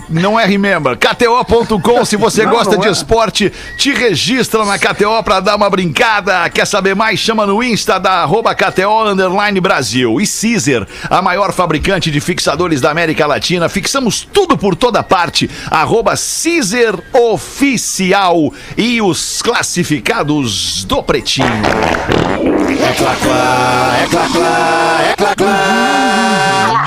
[0.09, 0.97] Não é Remember.
[0.97, 2.91] KTO.com, se você Não, gosta não de é.
[2.91, 6.49] esporte, te registra na KTO pra dar uma brincada.
[6.51, 7.19] Quer saber mais?
[7.21, 10.21] Chama no Insta da arroba KTO Underline Brasil.
[10.21, 13.69] E Caesar, a maior fabricante de fixadores da América Latina.
[13.69, 15.51] Fixamos tudo por toda parte.
[15.71, 18.53] Arroba Caesar Oficial.
[18.77, 21.47] E os classificados do Pretinho.
[21.49, 26.85] É clá, clá, é clá, clá, é clá, clá.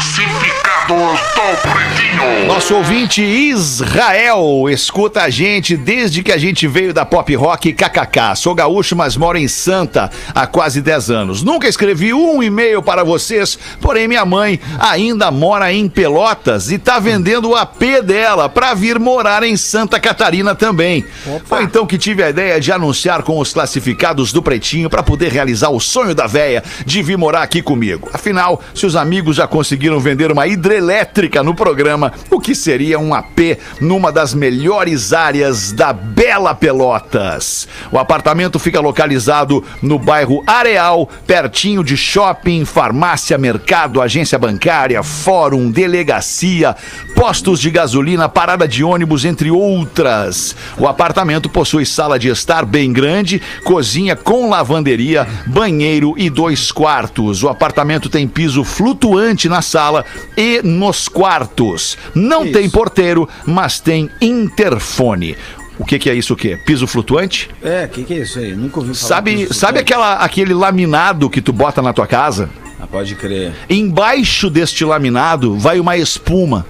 [2.48, 8.36] Nosso ouvinte Israel escuta a gente desde que a gente veio da pop rock KKK.
[8.38, 11.44] Sou gaúcho, mas moro em Santa há quase 10 anos.
[11.44, 17.00] Nunca escrevi um e-mail para vocês, porém minha mãe ainda mora em Pelotas e tá
[17.00, 21.04] vendendo o AP dela para vir morar em Santa Catarina também.
[21.44, 25.34] Foi então que tive a ideia de anunciar com os classificados do Pretinho para poder
[25.34, 28.10] realizar o sonho da véia de vir morar aqui comigo.
[28.14, 33.13] Afinal, se os amigos já conseguiram vender uma hidrelétrica no programa, o que seria um
[33.13, 37.67] AP numa das melhores áreas da Bela Pelotas?
[37.91, 45.71] O apartamento fica localizado no bairro Areal, pertinho de shopping, farmácia, mercado, agência bancária, fórum,
[45.71, 46.75] delegacia,
[47.15, 50.55] postos de gasolina, parada de ônibus, entre outras.
[50.78, 57.41] O apartamento possui sala de estar bem grande, cozinha com lavanderia, banheiro e dois quartos.
[57.41, 60.05] O apartamento tem piso flutuante na sala
[60.36, 61.97] e nos quartos.
[62.13, 65.36] Não tem porteiro, mas tem interfone.
[65.80, 66.57] O que, que é isso o quê?
[66.65, 67.49] Piso flutuante?
[67.63, 68.55] É, o que, que é isso aí?
[68.55, 69.07] Nunca ouvi falar.
[69.07, 72.49] Sabe, sabe aquela, aquele laminado que tu bota na tua casa?
[72.80, 73.53] Ah, pode crer.
[73.70, 76.65] Embaixo deste laminado vai uma espuma.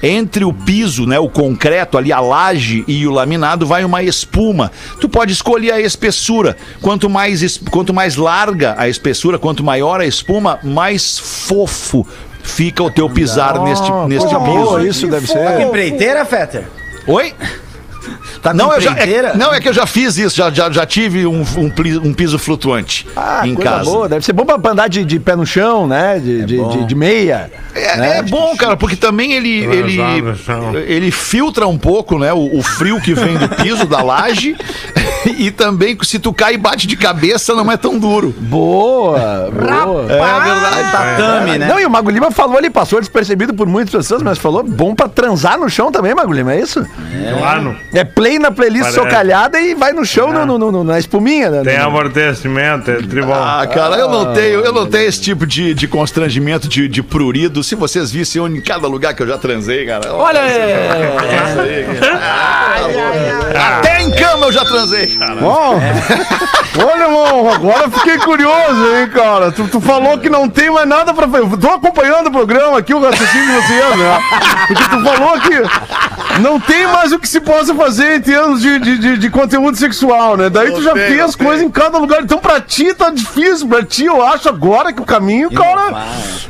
[0.00, 4.70] Entre o piso, né, o concreto ali, a laje e o laminado vai uma espuma.
[5.00, 6.56] Tu pode escolher a espessura.
[6.80, 12.06] Quanto mais, quanto mais larga a espessura, quanto maior a espuma, mais fofo
[12.42, 14.88] fica o teu pisar neste, neste coisa boa piso.
[14.88, 15.56] isso deve Tá ser.
[15.56, 16.64] com empreiteira, Fetter?
[17.06, 17.34] Oi?
[18.42, 19.28] Tá Não, eu já, empreiteira?
[19.30, 21.72] é, não, é que eu já fiz isso, já, já, já tive um, um,
[22.04, 23.84] um piso flutuante Ah, em coisa casa.
[23.90, 24.08] boa.
[24.08, 26.18] Deve ser bom pra andar de, de pé no chão, né?
[26.18, 27.50] De, de, de, de meia.
[27.74, 29.98] É, é bom, cara, porque também ele, ele,
[30.86, 34.56] ele filtra um pouco, né, o, o frio que vem do piso, da laje,
[35.38, 38.34] e também se tu cai e bate de cabeça, não é tão duro.
[38.38, 40.02] Boa, boa.
[40.04, 40.90] É verdade.
[40.92, 41.66] Tatame, né?
[41.68, 44.94] Não, e o Mago Lima falou ali, passou despercebido por muitas pessoas, mas falou bom
[44.94, 46.84] pra transar no chão também, Mago Lima, é isso?
[47.38, 47.76] Claro.
[47.92, 49.00] É play na playlist Parece.
[49.00, 51.50] socalhada e vai no chão no, no- no- na espuminha.
[51.50, 51.62] Né?
[51.64, 53.42] Tem amortecimento, é tribal.
[53.42, 57.02] Ah, cara, eu não tenho, eu não tenho esse tipo de, de constrangimento de, de
[57.02, 57.62] prurido.
[57.62, 60.12] Se vocês vissem em cada lugar que eu já transei, cara.
[60.14, 61.84] Olha aí.
[63.58, 65.38] Até em cama eu já transei, cara.
[65.42, 65.74] Ó,
[66.80, 69.50] Olha, irmão, agora eu fiquei curioso, hein, cara.
[69.50, 71.44] Tu, tu falou que não tem mais nada pra fazer.
[71.44, 74.18] Eu Tô acompanhando o programa aqui, o raciocínio de vocês, né?
[74.68, 78.78] Porque tu falou que não tem mais o que se possa fazer em termos de,
[78.78, 80.48] de, de- de conteúdo sexual, né?
[80.48, 82.22] Daí tu já tem, fez coisas em cada lugar.
[82.22, 83.66] Então pra ti tá difícil.
[83.66, 86.04] Pra ti, eu acho agora que o caminho, cara,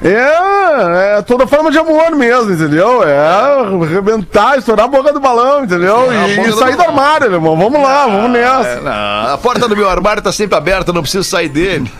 [0.04, 3.02] é, é toda forma de amor mesmo, entendeu?
[3.02, 3.18] É
[3.84, 6.08] arrebentar, estourar a boca do balão, entendeu?
[6.12, 6.90] E, e do sair do balão.
[6.98, 7.56] armário, irmão.
[7.56, 8.47] Vamos lá, vamos nessa.
[8.48, 11.90] É, não, a porta do meu armário tá sempre aberta, não preciso sair dele.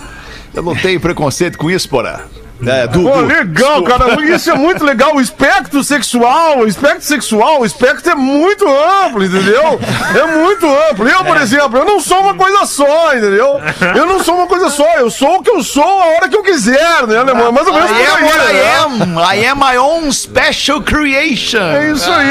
[0.55, 2.25] Eu não tenho preconceito com isso, porra.
[2.67, 3.09] É, Dudu.
[3.09, 4.21] Pô, legal, cara.
[4.25, 5.15] Isso é muito legal.
[5.15, 9.79] O espectro sexual, o espectro sexual, o espectro é muito amplo, entendeu?
[10.15, 11.09] É muito amplo.
[11.09, 13.61] Eu, por exemplo, eu não sou uma coisa só, entendeu?
[13.95, 14.87] Eu não sou uma coisa só.
[14.97, 17.53] Eu sou o que eu sou a hora que eu quiser, né, Alemão?
[17.53, 18.53] Mais ou menos I am aí, what né?
[18.53, 19.35] I am.
[19.35, 21.63] I am my own special creation.
[21.63, 22.29] É isso aí.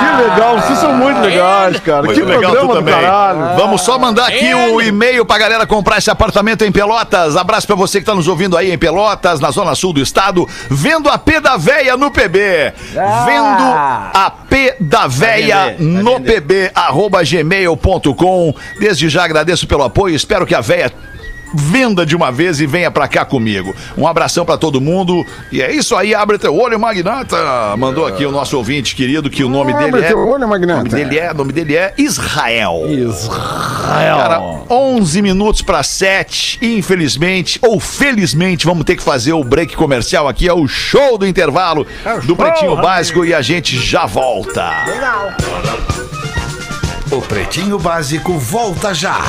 [0.00, 0.58] Que legal.
[0.60, 2.02] Vocês são muito legais, cara.
[2.02, 2.94] Muito que legal programa do também.
[2.94, 3.56] caralho.
[3.56, 7.36] Vamos só mandar aqui o e-mail pra galera comprar esse apartamento em Pelotas.
[7.36, 10.48] Abraço pra você que tá nos ouvindo aí em Pelotas, na zona sul do estado,
[10.70, 12.72] vendo a P da Véia no PB.
[13.26, 18.54] Vendo a P da Véia no pb arroba gmail.com.
[18.80, 20.90] Desde já agradeço pelo apoio, espero que a Véia
[21.54, 23.74] venda de uma vez e venha pra cá comigo.
[23.96, 25.24] Um abração pra todo mundo.
[25.50, 27.36] E é isso aí, abre teu olho, Magnata.
[27.76, 30.48] Mandou aqui o nosso ouvinte querido que o nome dele Abre é teu olho, o
[30.48, 30.78] Magnata.
[30.84, 32.84] nome dele é, o nome dele é Israel.
[32.88, 34.16] Israel.
[34.16, 34.40] Cara,
[34.70, 36.58] 11 minutos para 7.
[36.62, 40.48] Infelizmente, ou felizmente, vamos ter que fazer o break comercial aqui.
[40.48, 41.86] É o show do intervalo
[42.24, 44.70] do Pretinho Básico e a gente já volta.
[47.10, 49.20] O Pretinho Básico volta já.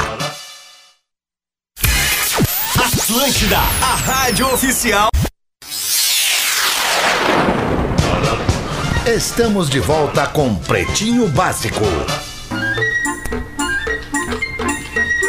[3.12, 5.10] Atlântida, a rádio oficial.
[9.06, 11.84] Estamos de volta com Pretinho Básico.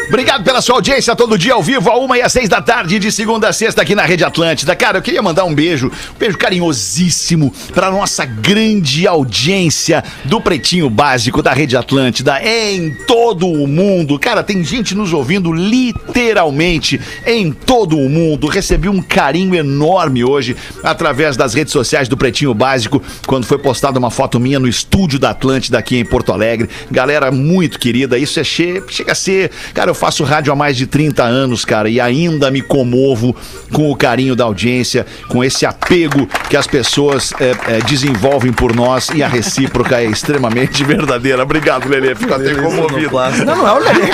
[0.09, 2.99] Obrigado pela sua audiência todo dia ao vivo, a uma e às seis da tarde,
[2.99, 4.77] de segunda a sexta aqui na Rede Atlântida.
[4.77, 10.91] Cara, eu queria mandar um beijo, um beijo carinhosíssimo pra nossa grande audiência do Pretinho
[10.91, 14.19] Básico da Rede Atlântida em todo o mundo.
[14.19, 18.49] Cara, tem gente nos ouvindo literalmente em todo o mundo.
[18.49, 23.99] Recebi um carinho enorme hoje através das redes sociais do Pretinho Básico, quando foi postada
[23.99, 26.69] uma foto minha no estúdio da Atlântida aqui em Porto Alegre.
[26.91, 28.83] Galera muito querida, isso é che...
[28.89, 29.51] chega a ser.
[29.73, 33.37] Cara, eu faço rádio há mais de 30 anos, cara, e ainda me comovo
[33.71, 38.75] com o carinho da audiência, com esse apego que as pessoas é, é, desenvolvem por
[38.75, 41.43] nós e a recíproca é extremamente verdadeira.
[41.43, 42.15] Obrigado, Lelê.
[42.15, 43.13] Fico até comovido.
[43.45, 44.11] Não, não é o Lelê,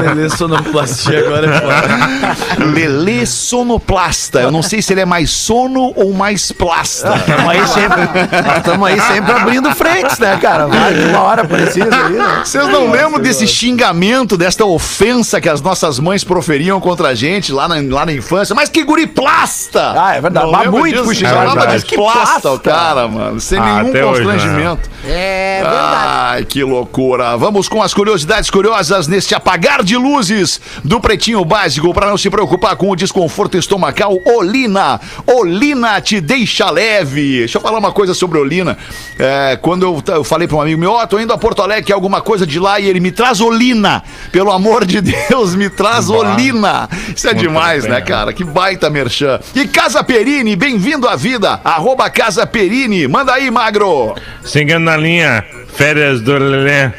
[0.14, 2.64] Lelê sonoplastia agora é foda.
[2.72, 4.40] Lelê sonoplasta.
[4.40, 7.14] Eu não sei se ele é mais sono ou mais plasta.
[7.16, 8.00] Estamos aí sempre,
[8.46, 10.66] nós estamos aí sempre abrindo frentes, né, cara?
[10.66, 12.42] Vai, uma hora precisa aí, né?
[12.42, 17.52] Vocês não lembram desse xingamento, desta ofensa que as nossas mães proferiam contra a gente
[17.52, 18.54] lá na, lá na infância?
[18.54, 19.92] Mas que guri plasta!
[19.96, 20.46] Ah, é verdade.
[20.46, 21.14] Não Mas muito disso?
[21.14, 21.78] Chamava xingado.
[21.78, 23.40] de que plasta o cara, mano.
[23.40, 24.90] Sem Ah, nenhum hoje, constrangimento.
[25.04, 25.96] É verdade.
[26.06, 27.36] Ai, que loucura.
[27.36, 32.30] Vamos com as curiosidades curiosas neste apagar de luzes do Pretinho Básico para não se
[32.30, 34.18] preocupar com o desconforto estomacal.
[34.24, 35.00] Olina.
[35.26, 37.38] Olina te deixa leve.
[37.38, 38.76] Deixa eu falar uma coisa sobre Olina.
[39.18, 41.92] É, quando eu, eu falei para um amigo meu, ó, tô indo a Porto Alegre,
[41.92, 44.02] alguma coisa de lá, e ele me traz Olina.
[44.30, 46.88] Pelo amor de Deus, me traz Olina.
[47.14, 47.92] Isso é Muito demais, bem.
[47.92, 48.32] né, cara?
[48.32, 49.38] Que baita merchan.
[49.54, 51.60] E Casa Perini, bem-vindo à vida.
[51.62, 53.06] Arroba Casa Perini.
[53.06, 54.14] Manda aí, magro.
[54.42, 55.44] Seguindo na linha,
[55.74, 56.90] férias do Lelê.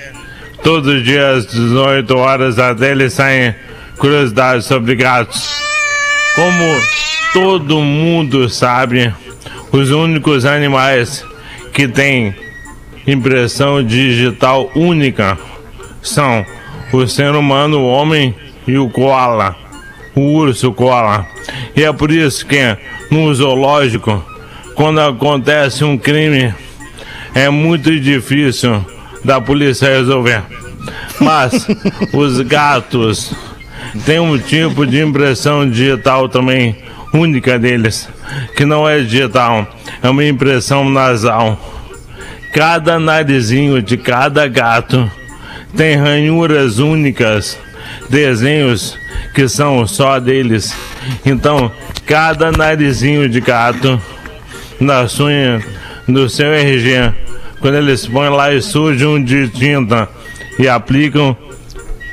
[0.64, 3.54] Todos os dias, 18 horas, a dele saem
[3.98, 5.50] curiosidades sobre gatos.
[6.36, 6.82] Como
[7.34, 9.14] todo mundo sabe,
[9.72, 11.26] os únicos animais
[11.74, 12.34] que têm
[13.06, 15.38] impressão digital única
[16.02, 16.46] são
[16.98, 18.36] o ser humano, o homem
[18.68, 19.56] e o koala,
[20.16, 21.26] o urso koala.
[21.76, 22.78] E é por isso que
[23.10, 24.24] no zoológico,
[24.76, 26.54] quando acontece um crime,
[27.34, 28.86] é muito difícil
[29.24, 30.44] da polícia resolver.
[31.20, 31.68] Mas
[32.14, 33.34] os gatos
[34.06, 36.76] têm um tipo de impressão digital também
[37.14, 38.10] única deles,
[38.56, 39.68] que não é digital,
[40.02, 41.60] é uma impressão nasal.
[42.54, 45.10] Cada narizinho de cada gato
[45.76, 47.58] tem ranhuras únicas,
[48.10, 48.98] desenhos
[49.34, 50.76] que são só deles.
[51.26, 51.72] Então,
[52.06, 54.00] cada narizinho de gato
[54.80, 55.64] na sunha
[56.08, 57.14] do seu RG,
[57.60, 60.08] quando eles põem lá e sujam de tinta
[60.60, 61.36] e aplicam,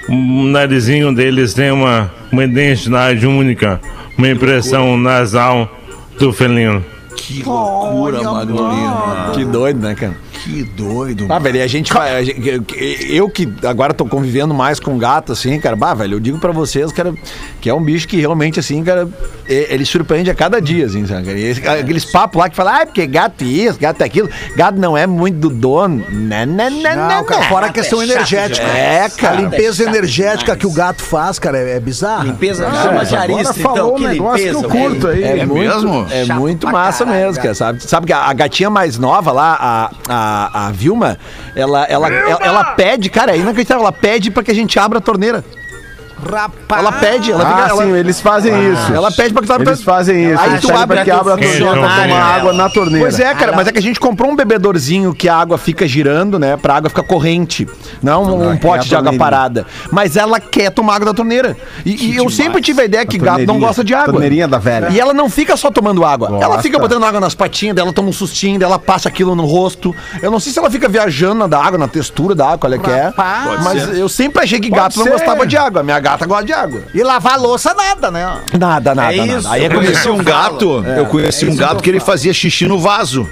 [0.09, 3.81] o narizinho deles tem uma, uma identidade única,
[4.17, 5.71] uma impressão nasal
[6.19, 6.85] do felino.
[7.17, 9.31] Que loucura, Magnolina.
[9.35, 10.17] Que doido, né, cara?
[10.45, 11.27] Que doido.
[11.29, 12.17] Ah, velho, e a gente vai.
[12.17, 12.41] a gente-
[13.11, 15.77] eu- que agora tô convivendo mais com gato, assim, cara.
[15.77, 17.15] Bah, velho, eu digo pra vocês, cara,
[17.61, 19.09] que é um bicho que realmente, assim, cara,
[19.49, 21.25] e- ele surpreende a cada dia, assim, sabe?
[21.27, 21.39] cara?
[21.39, 24.29] E esse- aqueles papos lá que falam, ah, porque gato isso, gato aquilo.
[24.57, 26.05] Gato não é muito do dono.
[26.11, 27.09] Não, não, não, não.
[27.09, 28.67] Não, cara, fora a questão energética.
[28.67, 29.37] É, A cara.
[29.37, 32.25] limpeza energética que o gato faz, cara, é, é bizarra.
[32.25, 33.93] Limpeza Ah, chama mas de agora arista, falou então.
[33.95, 35.23] um Que negócio limpeza, que eu curto aí.
[35.25, 36.07] É, É muito, mesmo?
[36.11, 37.43] É Chato muito pra massa caralho, mesmo, cara.
[37.43, 37.83] cara, sabe?
[37.83, 41.19] Sabe que a, a gatinha mais nova lá, a, a, a Vilma,
[41.55, 44.99] ela, ela, ela, ela pede, cara, é inacreditável, ela pede pra que a gente abra
[44.99, 45.45] a torneira.
[46.23, 46.81] Rapaz.
[46.81, 47.65] Ela pede, ela fica.
[47.65, 48.93] Ah, ela, sim, eles fazem isso.
[48.93, 50.41] ela pede pra que tu abra Eles fazem isso.
[50.41, 52.25] Aí Eles tu abre pra que abra a torneira pra tomar ela?
[52.25, 53.07] água na torneira.
[53.07, 55.87] Pois é, cara, mas é que a gente comprou um bebedorzinho que a água fica
[55.87, 56.57] girando, né?
[56.57, 57.67] Pra água ficar corrente.
[58.03, 59.67] Não um, um é pote a de água parada.
[59.91, 61.57] Mas ela quer tomar água da torneira.
[61.85, 64.13] E, e eu sempre tive a ideia que gato não gosta de água.
[64.13, 64.89] Torneirinha da velha.
[64.91, 66.29] E ela não fica só tomando água.
[66.29, 66.63] Ela Gosta.
[66.63, 69.95] fica botando água nas patinhas dela, toma um sustinho dela, passa aquilo no rosto.
[70.23, 72.79] Eu não sei se ela fica viajando na água, na textura da água, qual é
[72.79, 73.13] que é.
[73.63, 75.83] Mas eu sempre achei que gato não gostava de água.
[75.83, 76.83] Minha gata gosta de água.
[76.95, 78.41] E lavar a louça, nada, né?
[78.59, 79.51] Nada, nada, É nada.
[79.51, 82.79] Aí é Eu conheci um gato, eu conheci um gato que ele fazia xixi no
[82.79, 83.29] vaso.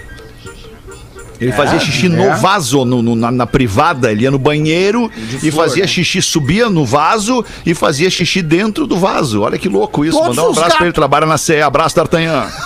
[1.41, 5.09] Ele fazia xixi no vaso, no- no- na, na privada, ele ia no banheiro
[5.41, 9.43] e fazia xixi, subia no vaso e fazia xixi dentro do vaso.
[9.43, 10.19] Olha que louco isso.
[10.19, 11.61] Todos Mandar um abraço pra ele, trabalha na CE.
[11.63, 12.45] Abraço, D'Artagnan.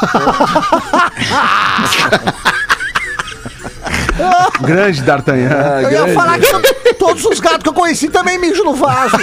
[4.61, 5.81] Grande D'Artagnan.
[5.83, 6.47] Eu ia falar que
[7.03, 9.17] todos os gatos que eu conheci também mijam no vaso.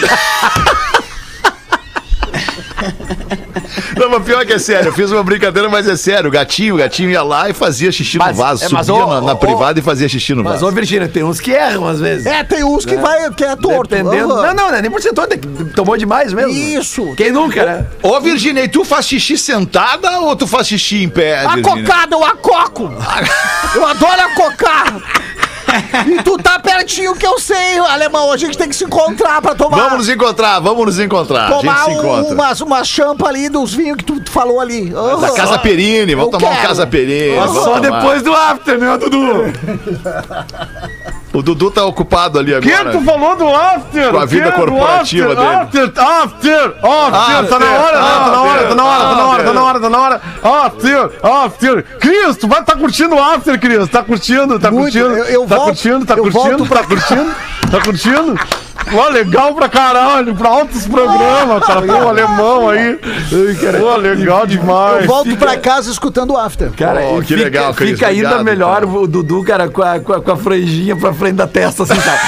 [3.98, 4.90] Não, mas pior que é sério.
[4.90, 6.30] Eu fiz uma brincadeira, mas é sério.
[6.30, 8.66] O gatinho, o gatinho ia lá e fazia xixi Mas- no vaso.
[8.66, 10.68] é, mas, subia ô, na, na ô, privada e fazia xixi no Mas, vaso.
[10.68, 12.26] ô, Virgínia, tem uns que erram às vezes.
[12.26, 13.90] É, tem uns que vai, que é torto.
[13.96, 14.34] Dependendo.
[14.34, 14.48] Aham.
[14.48, 15.34] Não, não, não é nem por ser todo.
[15.34, 15.38] é
[15.76, 16.52] Tomou demais mesmo.
[16.52, 17.14] Isso.
[17.16, 17.88] Quem nunca, né?
[18.04, 21.84] Ô, Virginia, e tu faz xixi sentada ou tu faz xixi em pé, A Virgínia?
[21.84, 22.90] cocada, eu acoco.
[23.76, 24.96] Eu adoro acocar.
[26.08, 28.32] E tu tá pertinho que eu sei, alemão.
[28.32, 29.78] A gente tem que se encontrar pra tomar.
[29.78, 31.48] Vamos nos encontrar, vamos nos encontrar.
[31.48, 32.34] a tomar gente se um, encontra.
[32.36, 34.90] umas, umas champa ali dos vinhos que tu falou ali.
[34.90, 35.34] Da Aham.
[35.34, 36.68] Casa Perini, vamos Eu tomar um quero.
[36.68, 37.36] Casa Perini.
[37.36, 37.80] Só tomar.
[37.80, 39.20] depois do after, né, Dudu?
[41.32, 42.98] O Dudu tá ocupado ali que agora.
[42.98, 44.10] tu falou do after?
[44.12, 45.56] Com a vida corporativa after, dele.
[45.56, 48.10] After, after, after, tá na hora, né?
[48.10, 50.22] Tá na hora, tá na hora, tá na hora, tá na hora, tá na hora.
[50.66, 51.84] After, after.
[52.00, 53.88] Cris, tu vai tá curtindo o after, Cris.
[53.90, 54.86] Tá curtindo, tá Muito.
[54.98, 55.18] curtindo.
[55.20, 57.32] Eu- eu tá volto- curtindo, tá eu curtindo, volto tá curtindo,
[57.72, 58.40] tá curtindo.
[58.92, 61.82] Ó, legal pra caralho, pra altos programas, cara.
[61.82, 62.98] Pô, alemão aí.
[63.80, 65.02] Pô, legal demais.
[65.02, 66.72] Eu volto pra casa escutando o after.
[66.72, 68.88] Cara, Oh, e que fica, legal, Cris, Fica ainda obrigado, melhor cara.
[68.88, 72.00] o Dudu, cara, com a, com, a, com a franjinha pra frente da testa, assim,
[72.00, 72.20] sabe?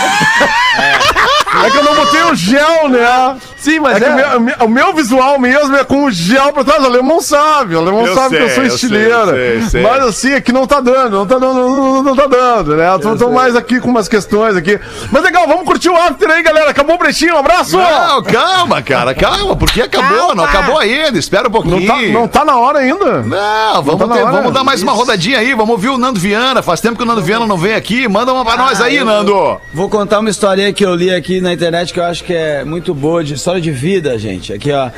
[0.78, 1.41] É
[1.72, 3.36] que eu não botei o gel, né?
[3.58, 6.64] Sim, mas É que o meu, o meu- visual mesmo é com o gel pra
[6.64, 6.82] trás.
[6.84, 9.70] O alemão sabe, o alemão Eu sabe que eu sei, sou eu sei, estileira.
[9.70, 9.82] sei.
[9.84, 12.76] Mas assim, é que não tá dando, não tá dando, não, não- não tá dando,
[12.76, 12.88] né?
[12.94, 14.80] Eu tô mais aqui com umas questões aqui.
[15.12, 16.72] Mas legal, vamos curtir o after aí, galera.
[16.72, 17.78] Acabou o pretinho, um abraço!
[17.78, 21.80] Não, calma, cara, calma, porque acabou, não acabou ainda, espera um pouquinho.
[21.82, 23.22] Não tá, não tá na hora ainda.
[23.22, 24.32] Não, vamos, tá na ter- hora?
[24.32, 27.06] vamos dar mais uma rodadinha aí, vamos ouvir o Nando Viana, faz tempo que o
[27.06, 29.60] Nando Viana não vem aqui, manda uma pra nós aí, eu- Nando.
[29.74, 32.64] Vou contar uma historinha que eu li aqui na internet que eu acho que é
[32.64, 34.54] muito boa, de história de vida, gente.
[34.54, 34.90] Aqui, ó.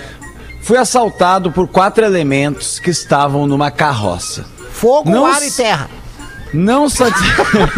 [0.62, 4.46] Fui assaltado por quatro elementos que estavam numa carroça.
[4.72, 5.90] Fogo, Não ar e terra.
[6.54, 7.44] Não satisfeito.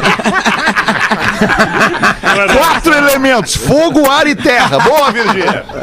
[2.57, 4.79] Quatro elementos, fogo, ar e terra.
[4.79, 5.65] Boa, Virgínia.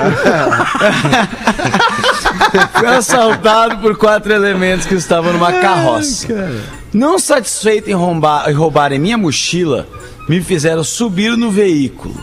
[2.74, 6.26] Fui assaltado por quatro elementos que estavam numa carroça.
[6.92, 9.88] Não satisfeito em roubar, em roubarem minha mochila,
[10.28, 12.14] me fizeram subir no veículo.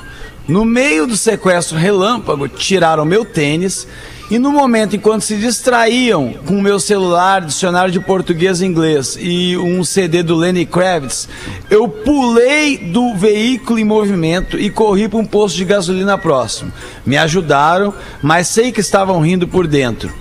[0.50, 3.88] No meio do sequestro relâmpago, tiraram meu tênis
[4.32, 9.56] e no momento enquanto se distraíam com meu celular, dicionário de português e inglês e
[9.56, 11.30] um CD do Lenny Kravitz,
[11.70, 16.74] eu pulei do veículo em movimento e corri para um posto de gasolina próximo.
[17.06, 20.12] Me ajudaram, mas sei que estavam rindo por dentro.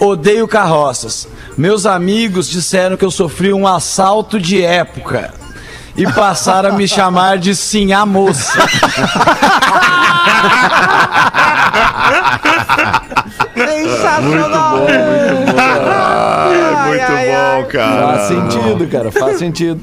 [0.00, 1.28] Odeio carroças.
[1.56, 5.45] Meus amigos disseram que eu sofri um assalto de época.
[5.96, 8.58] E passaram a me chamar de sim a moça.
[13.54, 14.78] Sensacional.
[16.86, 18.06] Muito ai, bom, cara.
[18.06, 19.80] Faz sentido, cara, faz sentido.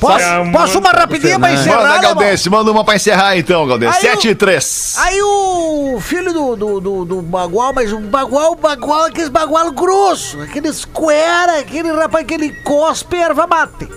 [0.00, 1.98] Posso, posso uma rapidinha pra encerrar, Manda?
[1.98, 4.06] Galdense, manda uma pra encerrar então, Galdense.
[4.06, 4.96] Aí 7 e 3.
[4.98, 9.70] Aí o filho do, do, do, do Bagual, mas o Bagual, o Bagual, aqueles Bagual
[9.72, 13.88] grosso, aqueles cuera, aquele rapaz, aquele cospe erva mate.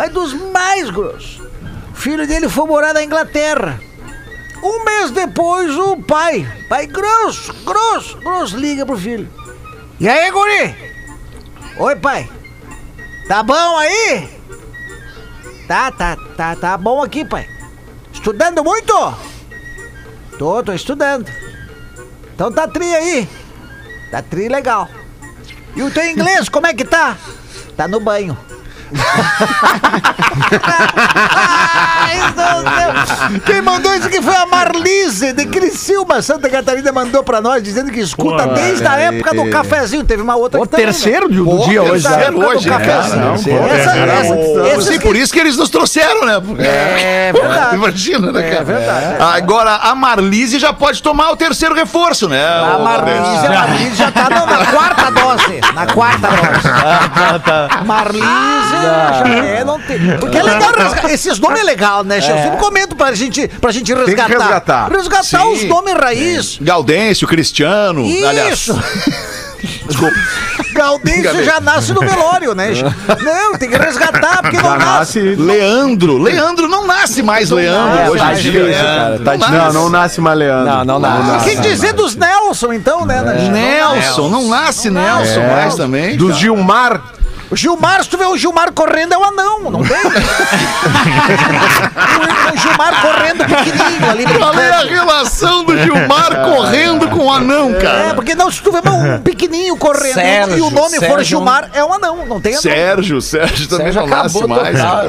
[0.00, 1.42] Mas dos mais grossos.
[1.92, 3.78] O filho dele foi morar na Inglaterra.
[4.62, 9.30] Um mês depois, o pai, pai grosso, grosso, grosso, liga pro filho.
[10.00, 10.74] E aí, guri?
[11.76, 12.30] Oi, pai.
[13.28, 14.26] Tá bom aí?
[15.68, 17.46] Tá, tá, tá, tá bom aqui, pai.
[18.10, 18.94] Estudando muito?
[20.38, 21.30] Tô, tô estudando.
[22.34, 23.28] Então tá tri aí.
[24.10, 24.88] Tá tri legal.
[25.76, 27.18] E o teu inglês, como é que tá?
[27.76, 28.34] Tá no banho.
[31.32, 32.20] Ai.
[33.46, 37.90] Quem mandou isso aqui foi a Marlise de Criciúma, Santa Catarina, mandou pra nós, dizendo
[37.90, 40.04] que escuta Pô, desde a época do cafezinho.
[40.04, 40.68] Teve uma outra O né?
[40.70, 42.24] terceiro do, dia hoje, terceiro né?
[42.26, 42.78] época do hoje, né?
[42.78, 43.20] cafezinho.
[43.24, 43.34] Não,
[43.68, 46.40] Essa- é, essa- e que- por isso que eles nos trouxeram, né?
[46.58, 47.76] É verdade.
[47.76, 48.60] Imagina, né, cara?
[48.60, 49.16] É verdade.
[49.22, 52.42] Agora, a Marlise já pode tomar o terceiro reforço, né?
[52.44, 55.60] A Marlise, a Marlise já tá na, na quarta dose.
[55.74, 56.70] Na quarta dose.
[57.86, 59.98] Marlise, já é, não tem.
[60.18, 61.10] Porque é legal resgatar.
[61.10, 62.30] Esses nomes é legal, né, Che?
[62.30, 64.38] Eu sempre comento pra gente, pra gente resgatar.
[64.38, 64.90] resgatar.
[64.90, 65.52] Resgatar Sim.
[65.52, 66.58] os nomes raiz.
[66.60, 68.68] Gaudêncio, Cristiano, aliás.
[69.90, 70.10] Isso.
[70.72, 72.70] Gaudêncio já nasce no velório, né?
[73.22, 75.20] Não, tem que resgatar, porque não nasce.
[75.20, 76.16] Leandro.
[76.16, 78.72] Leandro não nasce mais Leandro É, hoje tá em dia.
[78.72, 79.58] cara, tá Não difícil.
[79.58, 80.66] Não, não nasce mais Leandro.
[80.66, 81.22] Não, não, não.
[81.26, 81.44] nasce.
[81.50, 83.22] Quem dizer dos Nelson, então, né?
[83.38, 83.48] Che?
[83.50, 86.16] Nelson, não nasce Nelson mais também.
[86.16, 87.02] Do Gilmar.
[87.50, 89.96] O Gilmar, se tu vê o Gilmar correndo, é um anão, não tem?
[90.06, 90.08] o,
[92.54, 94.24] o Gilmar correndo pequenininho ali.
[94.38, 98.14] Qual é a relação do Gilmar correndo com o anão, É, cara?
[98.14, 101.70] porque não, se tu vê um pequenininho correndo Sérgio, e o nome for Sérgio- Gilmar,
[101.74, 102.62] é um anão, não tem anão.
[102.62, 104.78] Sérgio, Sérgio também Sérgio não nasce acabou mais.
[104.78, 105.08] irmão.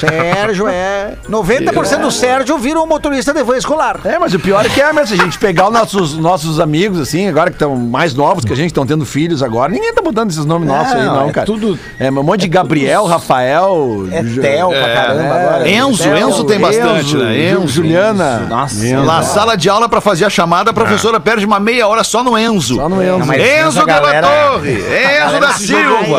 [0.00, 1.14] Sérgio é.
[1.28, 4.00] 90% do Sérgio vira um motorista de van escolar.
[4.04, 6.58] É, mas o pior é que é mesmo, se a gente pegar os nossos, nossos
[6.58, 9.92] amigos, assim, agora que estão mais novos que a gente, estão tendo filhos agora, ninguém
[9.92, 11.46] tá botando esses nomes nossos aí, Não, não, é cara.
[11.46, 14.06] tudo- É um monte de Gabriel, Rafael.
[14.10, 15.68] É Theo pra caramba agora.
[15.70, 17.50] Enzo, Enzo tem bastante, né?
[17.50, 17.68] Enzo.
[17.68, 18.40] Juliana.
[18.48, 19.02] Nossa.
[19.02, 22.22] Na sala de aula, pra fazer a chamada, a professora perde uma meia hora só
[22.22, 22.76] no Enzo.
[22.76, 23.32] Só no Enzo.
[23.32, 24.72] Enzo a de la galera- Torre,
[25.24, 26.18] Enzo da Silva,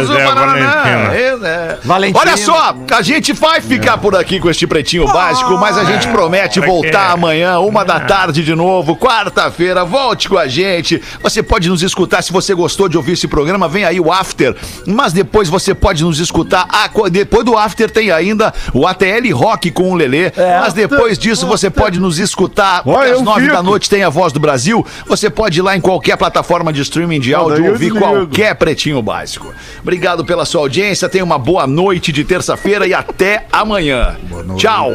[0.00, 0.82] Enzo é Paraná.
[0.82, 1.20] Valentina.
[1.34, 1.78] Enzo, é.
[1.84, 2.20] Valentina.
[2.20, 6.08] Olha só, a gente vai ficar por aqui com este pretinho básico, mas a gente
[6.08, 9.84] promete voltar amanhã, uma da tarde de novo, quarta-feira.
[9.84, 11.00] Volte com a gente.
[11.22, 14.54] Você pode nos escutar se você gostou de ouvir esse programa, vem aí o After.
[14.98, 16.66] Mas depois você pode nos escutar.
[16.68, 20.32] a- depois do After tem ainda o ATL Rock com o Lelê.
[20.60, 22.82] Mas depois disso você pode nos escutar.
[22.84, 24.84] Olha, às nove da noite tem a Voz do Brasil.
[25.06, 29.00] Você pode ir lá em qualquer plataforma de streaming de áudio eu ouvir qualquer Pretinho
[29.00, 29.54] Básico.
[29.80, 31.08] Obrigado pela sua audiência.
[31.08, 34.16] Tenha uma boa noite de terça-feira e até amanhã.
[34.56, 34.90] Tchau.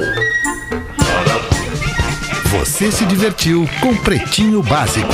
[2.52, 5.14] Você se divertiu com Pretinho Básico.